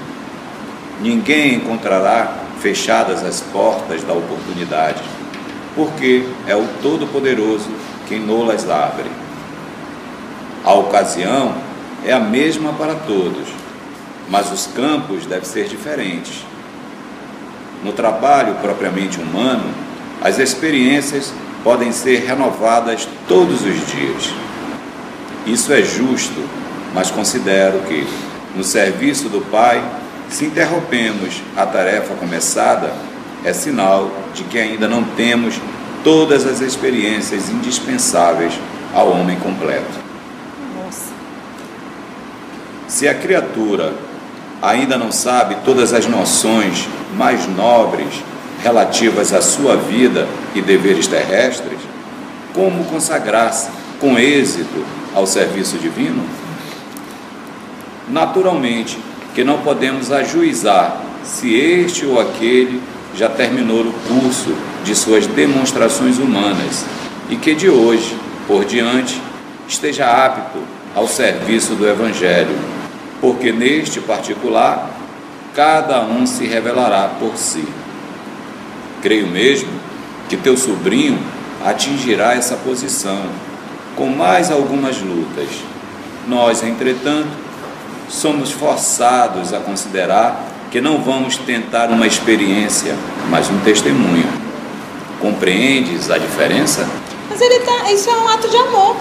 Ninguém 1.00 1.54
encontrará 1.54 2.34
fechadas 2.60 3.22
as 3.22 3.40
portas 3.40 4.02
da 4.02 4.12
oportunidade, 4.12 5.02
porque 5.74 6.26
é 6.46 6.56
o 6.56 6.66
Todo-Poderoso 6.82 7.70
quem 8.08 8.20
nolas 8.20 8.68
abre. 8.68 9.10
A 10.64 10.72
ocasião 10.74 11.54
é 12.04 12.12
a 12.12 12.20
mesma 12.20 12.72
para 12.72 12.94
todos, 12.94 13.46
mas 14.28 14.50
os 14.50 14.66
campos 14.66 15.26
devem 15.26 15.44
ser 15.44 15.68
diferentes. 15.68 16.44
No 17.84 17.92
trabalho 17.92 18.54
propriamente 18.62 19.20
humano, 19.20 19.74
as 20.22 20.38
experiências 20.38 21.32
podem 21.62 21.92
ser 21.92 22.24
renovadas 22.26 23.06
todos 23.28 23.60
os 23.60 23.86
dias. 23.92 24.32
Isso 25.46 25.72
é 25.72 25.82
justo, 25.82 26.42
mas 26.94 27.10
considero 27.10 27.80
que, 27.80 28.06
no 28.56 28.62
serviço 28.62 29.28
do 29.28 29.40
Pai, 29.40 29.82
se 30.30 30.44
interrompemos 30.46 31.42
a 31.56 31.66
tarefa 31.66 32.14
começada, 32.14 32.92
é 33.44 33.52
sinal 33.52 34.10
de 34.32 34.44
que 34.44 34.58
ainda 34.58 34.88
não 34.88 35.02
temos 35.02 35.56
todas 36.04 36.46
as 36.46 36.60
experiências 36.60 37.50
indispensáveis 37.50 38.54
ao 38.94 39.10
homem 39.10 39.36
completo. 39.40 39.98
Nossa. 40.76 41.12
Se 42.86 43.08
a 43.08 43.14
criatura 43.14 43.92
ainda 44.62 44.96
não 44.96 45.10
sabe 45.10 45.56
todas 45.64 45.92
as 45.92 46.06
noções 46.06 46.88
mais 47.16 47.46
nobres 47.48 48.22
relativas 48.62 49.32
à 49.34 49.42
sua 49.42 49.76
vida 49.76 50.26
e 50.54 50.62
deveres 50.62 51.06
terrestres, 51.06 51.78
como 52.54 52.84
consagrar-se 52.84 53.68
com 54.00 54.18
êxito 54.18 54.84
ao 55.14 55.26
serviço 55.26 55.76
divino? 55.76 56.22
Naturalmente 58.08 58.98
que 59.34 59.42
não 59.42 59.58
podemos 59.58 60.12
ajuizar 60.12 61.00
se 61.24 61.54
este 61.54 62.06
ou 62.06 62.20
aquele 62.20 62.80
já 63.16 63.28
terminou 63.28 63.80
o 63.80 63.92
curso 64.08 64.54
de 64.84 64.94
suas 64.94 65.26
demonstrações 65.26 66.18
humanas 66.18 66.84
e 67.30 67.36
que 67.36 67.54
de 67.54 67.68
hoje 67.70 68.16
por 68.46 68.64
diante 68.64 69.20
esteja 69.66 70.06
apto 70.06 70.58
ao 70.94 71.08
serviço 71.08 71.74
do 71.74 71.88
Evangelho, 71.88 72.56
porque 73.20 73.50
neste 73.50 74.00
particular 74.00 74.90
cada 75.54 76.02
um 76.02 76.26
se 76.26 76.46
revelará 76.46 77.08
por 77.18 77.36
si. 77.36 77.64
Creio 79.02 79.26
mesmo 79.26 79.70
que 80.28 80.36
teu 80.36 80.56
sobrinho 80.56 81.18
atingirá 81.64 82.34
essa 82.34 82.56
posição 82.56 83.22
com 83.96 84.06
mais 84.06 84.50
algumas 84.50 85.00
lutas. 85.00 85.48
Nós, 86.26 86.62
entretanto, 86.62 87.43
somos 88.08 88.50
forçados 88.50 89.52
a 89.52 89.60
considerar 89.60 90.52
que 90.70 90.80
não 90.80 91.02
vamos 91.02 91.36
tentar 91.36 91.90
uma 91.90 92.06
experiência, 92.06 92.96
mas 93.30 93.48
um 93.48 93.58
testemunho. 93.60 94.26
Compreendes 95.20 96.10
a 96.10 96.18
diferença? 96.18 96.88
Mas 97.30 97.40
ele 97.40 97.60
tá, 97.60 97.92
isso 97.92 98.10
é 98.10 98.16
um 98.16 98.28
ato 98.28 98.48
de 98.48 98.56
amor. 98.56 98.96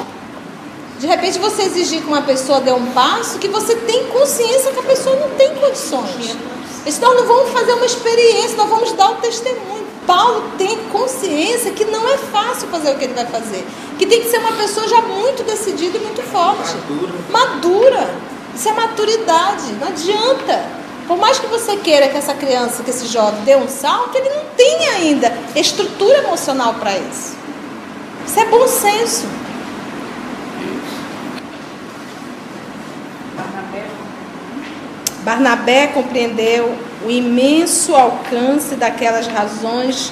De 1.00 1.08
repente 1.08 1.40
você 1.40 1.64
exigir 1.64 2.02
que 2.02 2.08
uma 2.08 2.22
pessoa 2.22 2.62
dê 2.62 2.72
um 2.72 2.86
passo 2.92 3.40
que 3.40 3.48
você 3.48 3.76
tem 3.76 4.06
consciência 4.06 4.72
que 4.72 4.80
a 4.80 4.84
pessoa 4.84 5.16
não 5.16 5.30
tem 5.32 5.54
condições. 5.56 6.38
Então 6.86 7.16
não 7.16 7.26
vamos 7.26 7.52
fazer 7.52 7.74
uma 7.74 7.86
experiência, 7.86 8.56
nós 8.56 8.70
vamos 8.70 8.92
dar 8.94 9.12
o 9.12 9.16
testemunho. 9.16 9.84
Paulo 10.06 10.52
tem 10.58 10.78
consciência 10.92 11.72
que 11.72 11.86
não 11.86 12.08
é 12.08 12.18
fácil 12.18 12.68
fazer 12.68 12.92
o 12.92 12.98
que 12.98 13.06
ele 13.06 13.14
vai 13.14 13.26
fazer. 13.26 13.66
Que 13.98 14.06
tem 14.06 14.22
que 14.22 14.30
ser 14.30 14.38
uma 14.38 14.52
pessoa 14.52 14.88
já 14.88 15.02
muito 15.02 15.44
decidida 15.44 15.98
e 15.98 16.02
muito 16.02 16.22
forte. 16.22 16.76
Madura. 16.76 17.14
Madura. 17.32 18.33
Isso 18.56 18.70
é 18.70 18.74
maturidade. 18.74 19.74
Não 19.80 19.88
adianta. 19.88 20.84
Por 21.08 21.18
mais 21.18 21.38
que 21.38 21.48
você 21.48 21.78
queira 21.78 22.08
que 22.08 22.18
essa 22.18 22.34
criança, 22.34 22.84
que 22.84 22.90
esse 22.90 23.08
jovem 23.08 23.44
dê 23.44 23.56
um 23.56 23.68
salto, 23.68 24.16
ele 24.18 24.30
não 24.30 24.46
tem 24.56 24.88
ainda 24.90 25.34
estrutura 25.56 26.20
emocional 26.20 26.76
para 26.76 26.98
isso. 26.98 27.36
Isso 28.26 28.40
é 28.40 28.46
bom 28.46 28.68
senso. 28.68 29.28
Barnabé 35.24 35.88
compreendeu 35.88 36.76
o 37.06 37.10
imenso 37.10 37.96
alcance 37.96 38.76
daquelas 38.76 39.28
razões 39.28 40.12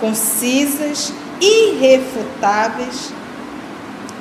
concisas, 0.00 1.12
irrefutáveis, 1.40 3.12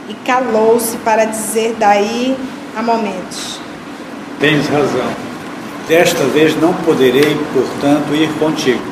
e 0.08 0.14
calou-se 0.26 0.98
para 0.98 1.26
dizer 1.26 1.76
daí 1.80 2.38
a 2.76 2.82
momentos: 2.82 3.60
Tens 4.40 4.68
razão. 4.68 5.32
Desta 5.88 6.24
vez 6.26 6.56
não 6.60 6.74
poderei, 6.74 7.36
portanto, 7.54 8.14
ir 8.16 8.32
contigo. 8.40 8.92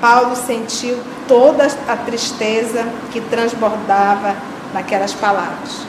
Paulo 0.00 0.34
sentiu 0.34 0.98
toda 1.28 1.64
a 1.86 1.96
tristeza 1.96 2.88
que 3.12 3.20
transbordava 3.20 4.34
naquelas 4.74 5.12
palavras. 5.12 5.86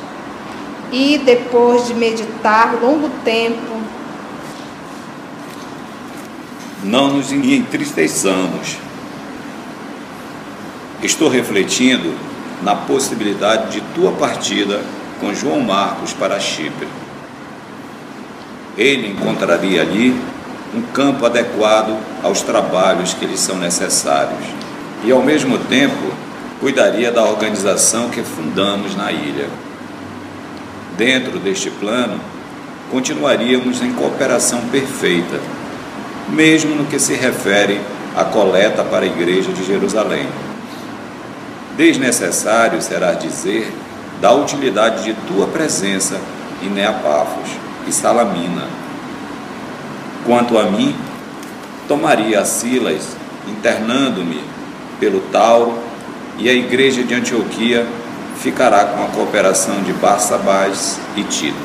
E 0.92 1.18
depois 1.18 1.88
de 1.88 1.96
meditar 1.96 2.76
longo 2.80 3.10
tempo, 3.26 3.82
não 6.84 7.08
nos 7.08 7.32
entristeçamos. 7.32 8.78
Estou 11.02 11.28
refletindo 11.28 12.14
na 12.64 12.76
possibilidade 12.76 13.72
de 13.72 13.82
tua 13.94 14.14
partida 14.14 14.82
com 15.20 15.34
João 15.34 15.60
Marcos 15.60 16.14
para 16.14 16.40
Chipre. 16.40 16.88
Ele 18.78 19.10
encontraria 19.10 19.82
ali 19.82 20.16
um 20.74 20.82
campo 20.82 21.26
adequado 21.26 21.96
aos 22.24 22.42
trabalhos 22.42 23.14
que 23.14 23.26
lhe 23.26 23.38
são 23.38 23.58
necessários 23.58 24.46
e, 25.04 25.12
ao 25.12 25.22
mesmo 25.22 25.58
tempo, 25.60 26.12
cuidaria 26.60 27.12
da 27.12 27.24
organização 27.24 28.10
que 28.10 28.24
fundamos 28.24 28.96
na 28.96 29.12
ilha. 29.12 29.48
Dentro 30.98 31.38
deste 31.40 31.70
plano, 31.70 32.20
continuaríamos 32.90 33.82
em 33.82 33.94
cooperação 33.94 34.62
perfeita, 34.72 35.40
mesmo 36.30 36.76
no 36.76 36.86
que 36.86 36.98
se 36.98 37.14
refere 37.14 37.80
à 38.16 38.24
coleta 38.24 38.84
para 38.84 39.04
a 39.04 39.08
igreja 39.08 39.52
de 39.52 39.64
Jerusalém. 39.66 40.28
Desnecessário 41.76 42.82
será 42.82 43.14
dizer 43.14 43.74
da 44.22 44.32
utilidade 44.32 45.04
de 45.04 45.14
tua 45.28 45.48
presença 45.48 46.20
em 46.62 46.70
Neapafos 46.70 47.50
e 47.88 47.92
Salamina. 47.92 48.68
Quanto 50.26 50.58
a 50.58 50.64
mim, 50.64 50.96
tomaria 51.88 52.40
a 52.40 52.46
Silas, 52.46 53.18
internando-me 53.48 54.44
pelo 55.00 55.20
Tauro, 55.32 55.78
e 56.38 56.50
a 56.50 56.54
igreja 56.54 57.04
de 57.04 57.14
Antioquia 57.14 57.86
ficará 58.38 58.86
com 58.86 59.04
a 59.04 59.08
cooperação 59.08 59.82
de 59.82 59.94
Barsabás 59.94 61.00
e 61.16 61.24
Tito. 61.24 61.58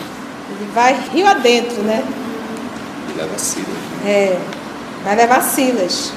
Ele 0.51 0.71
vai 0.75 0.95
rio 1.13 1.27
adentro, 1.27 1.83
né? 1.83 2.03
E 3.11 3.19
leva 3.19 3.39
Silas. 3.39 3.69
Né? 4.03 4.11
É, 4.11 4.39
vai 5.05 5.17
levar 5.17 5.43
Silas. 5.43 6.13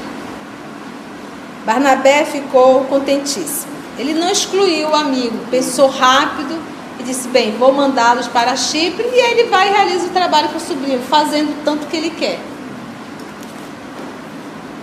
Barnabé 1.65 2.25
ficou 2.25 2.86
contentíssimo. 2.86 3.81
Ele 3.97 4.13
não 4.13 4.30
excluiu 4.30 4.89
o 4.89 4.95
amigo, 4.95 5.38
pensou 5.49 5.88
rápido 5.89 6.58
e 6.99 7.04
disse: 7.04 7.27
Bem, 7.27 7.58
vou 7.58 7.71
mandá-los 7.73 8.27
para 8.27 8.56
Chipre. 8.56 9.04
E 9.04 9.19
ele 9.32 9.49
vai 9.49 9.69
e 9.69 9.71
realiza 9.71 10.08
o 10.08 10.10
trabalho 10.10 10.49
com 10.49 10.58
o 10.58 10.62
sobrinho, 10.62 11.01
fazendo 11.01 11.63
tanto 11.63 11.88
que 11.88 11.97
ele 11.97 12.12
quer. 12.12 12.39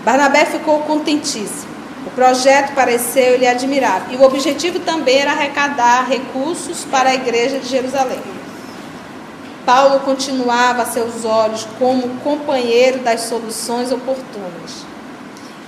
Barnabé 0.05 0.45
ficou 0.45 0.81
contentíssimo. 0.81 1.69
O 2.07 2.11
projeto 2.11 2.75
pareceu-lhe 2.75 3.47
admirável. 3.47 4.13
E 4.13 4.17
o 4.17 4.23
objetivo 4.23 4.79
também 4.81 5.19
era 5.19 5.33
arrecadar 5.33 6.09
recursos 6.09 6.85
para 6.91 7.11
a 7.11 7.15
igreja 7.15 7.59
de 7.59 7.69
Jerusalém. 7.69 8.21
Paulo 9.67 10.01
continuava 10.01 10.83
a 10.83 10.87
seus 10.87 11.27
olhos 11.27 11.69
como 11.79 12.09
companheiro 12.21 13.01
das 13.01 13.23
soluções 13.23 13.93
oportunas. 13.93 14.87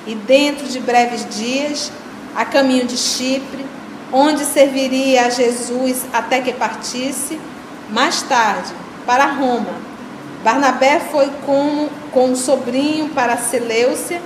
E 0.07 0.15
dentro 0.15 0.67
de 0.67 0.81
breves 0.81 1.27
dias, 1.29 1.93
a 2.35 2.45
caminho 2.45 2.87
de 2.87 2.97
Chipre, 2.97 3.65
onde 4.13 4.45
serviria 4.45 5.27
a 5.27 5.31
Jesus 5.31 6.05
até 6.13 6.41
que 6.41 6.53
partisse, 6.53 7.41
mais 7.91 8.23
tarde, 8.23 8.73
para 9.07 9.27
Roma. 9.27 9.91
Barnabé 10.43 11.01
foi 11.11 11.31
com, 11.45 11.89
com 12.13 12.33
o 12.33 12.37
sobrinho 12.37 13.11
para 13.11 13.37
Seleucia 13.37 14.21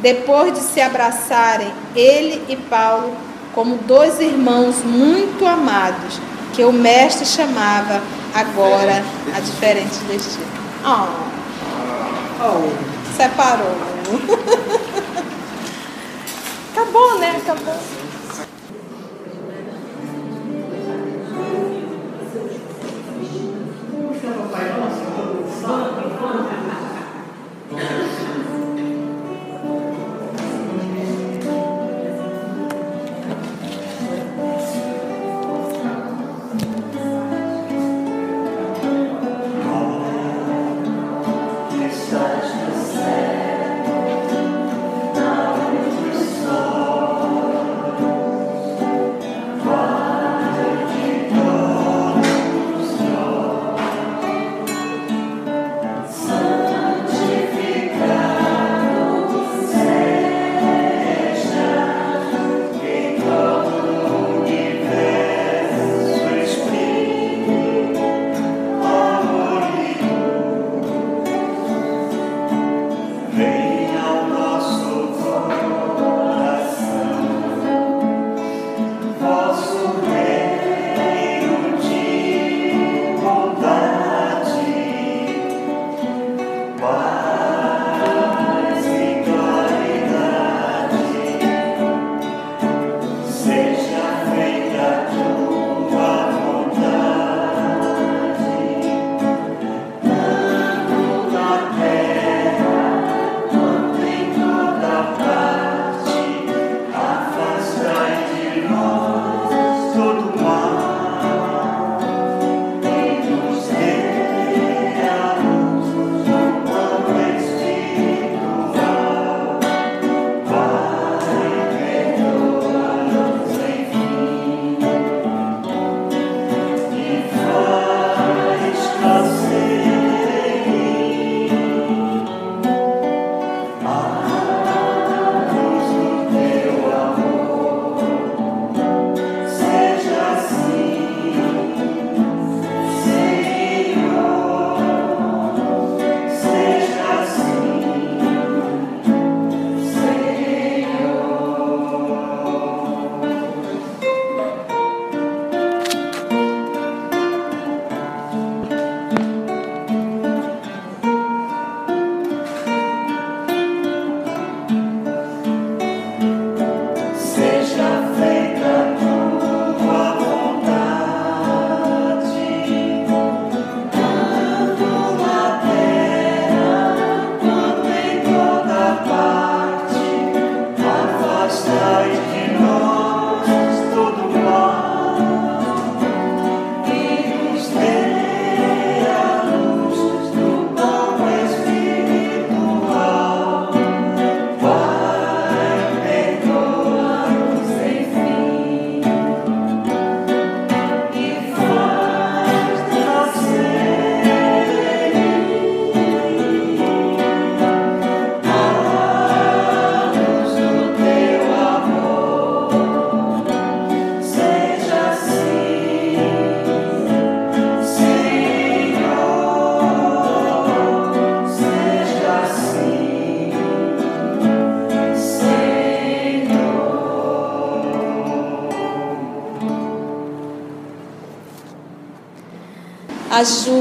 depois 0.00 0.52
de 0.52 0.60
se 0.60 0.80
abraçarem 0.80 1.72
ele 1.94 2.42
e 2.48 2.56
Paulo 2.56 3.14
como 3.54 3.76
dois 3.78 4.20
irmãos 4.20 4.76
muito 4.84 5.46
amados, 5.46 6.20
que 6.54 6.64
o 6.64 6.72
mestre 6.72 7.26
chamava 7.26 8.00
agora 8.34 9.04
a 9.34 9.40
diferente 9.40 9.98
destino. 10.08 10.46
Oh. 10.84 11.08
oh. 12.42 13.16
Separou. 13.16 13.76
Acabou, 17.00 17.18
né? 17.18 17.99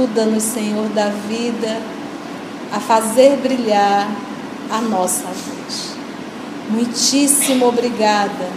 Ajuda-nos, 0.09 0.43
Senhor 0.43 0.89
da 0.89 1.09
vida, 1.27 1.77
a 2.71 2.79
fazer 2.79 3.37
brilhar 3.37 4.09
a 4.71 4.81
nossa 4.81 5.25
luz. 5.27 5.93
Muitíssimo 6.69 7.67
obrigada 7.67 8.47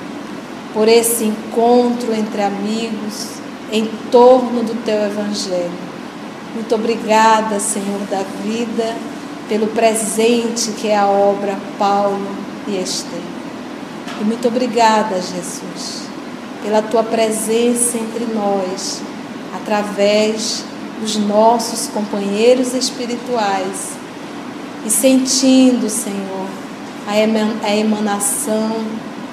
por 0.73 0.89
esse 0.89 1.25
encontro 1.25 2.15
entre 2.15 2.43
amigos 2.43 3.33
em 3.71 3.87
torno 4.11 4.63
do 4.63 4.83
teu 4.83 5.05
Evangelho. 5.05 5.71
Muito 6.55 6.75
obrigada, 6.75 7.61
Senhor 7.61 8.01
da 8.11 8.23
vida, 8.43 8.97
pelo 9.49 9.67
presente 9.69 10.73
que 10.73 10.89
é 10.89 10.97
a 10.97 11.07
obra 11.07 11.59
Paulo 11.79 12.29
e 12.67 12.81
Esther. 12.81 13.21
E 14.21 14.25
muito 14.25 14.49
obrigada, 14.49 15.17
Jesus, 15.17 16.05
pela 16.63 16.81
tua 16.81 17.03
presença 17.03 17.99
entre 17.99 18.25
nós, 18.33 19.03
através 19.55 20.65
dos 21.03 21.17
nossos 21.17 21.89
companheiros 21.89 22.75
espirituais 22.75 23.91
e 24.87 24.91
sentindo, 24.91 25.91
Senhor, 25.91 26.47
a 27.09 27.75
emanação 27.75 28.71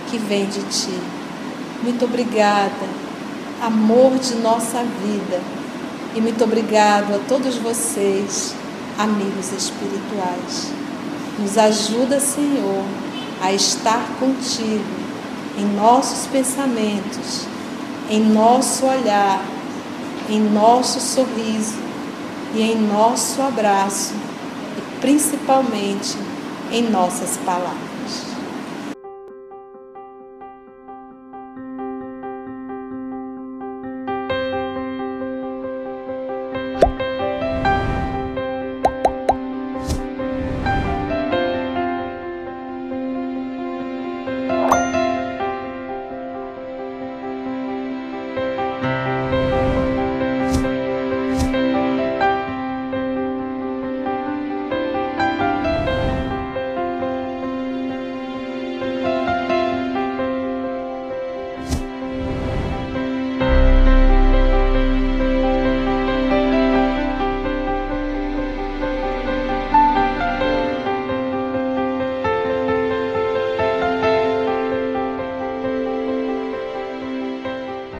que 0.09 0.17
vem 0.17 0.47
de 0.47 0.61
Ti. 0.63 0.99
Muito 1.83 2.05
obrigada, 2.05 2.87
amor 3.61 4.17
de 4.17 4.33
nossa 4.37 4.83
vida, 4.83 5.39
e 6.15 6.19
muito 6.19 6.43
obrigado 6.43 7.13
a 7.13 7.19
todos 7.27 7.55
vocês, 7.57 8.55
amigos 8.97 9.51
espirituais. 9.51 10.71
Nos 11.37 11.55
ajuda, 11.55 12.19
Senhor, 12.19 12.83
a 13.43 13.53
estar 13.53 14.09
contigo 14.19 14.83
em 15.55 15.65
nossos 15.75 16.25
pensamentos, 16.25 17.45
em 18.09 18.21
nosso 18.21 18.87
olhar, 18.87 19.58
em 20.29 20.39
nosso 20.39 20.99
sorriso 20.99 21.77
e 22.53 22.61
em 22.61 22.79
nosso 22.79 23.41
abraço 23.41 24.13
principalmente 25.01 26.17
em 26.71 26.89
nossas 26.89 27.37
palavras. 27.37 27.88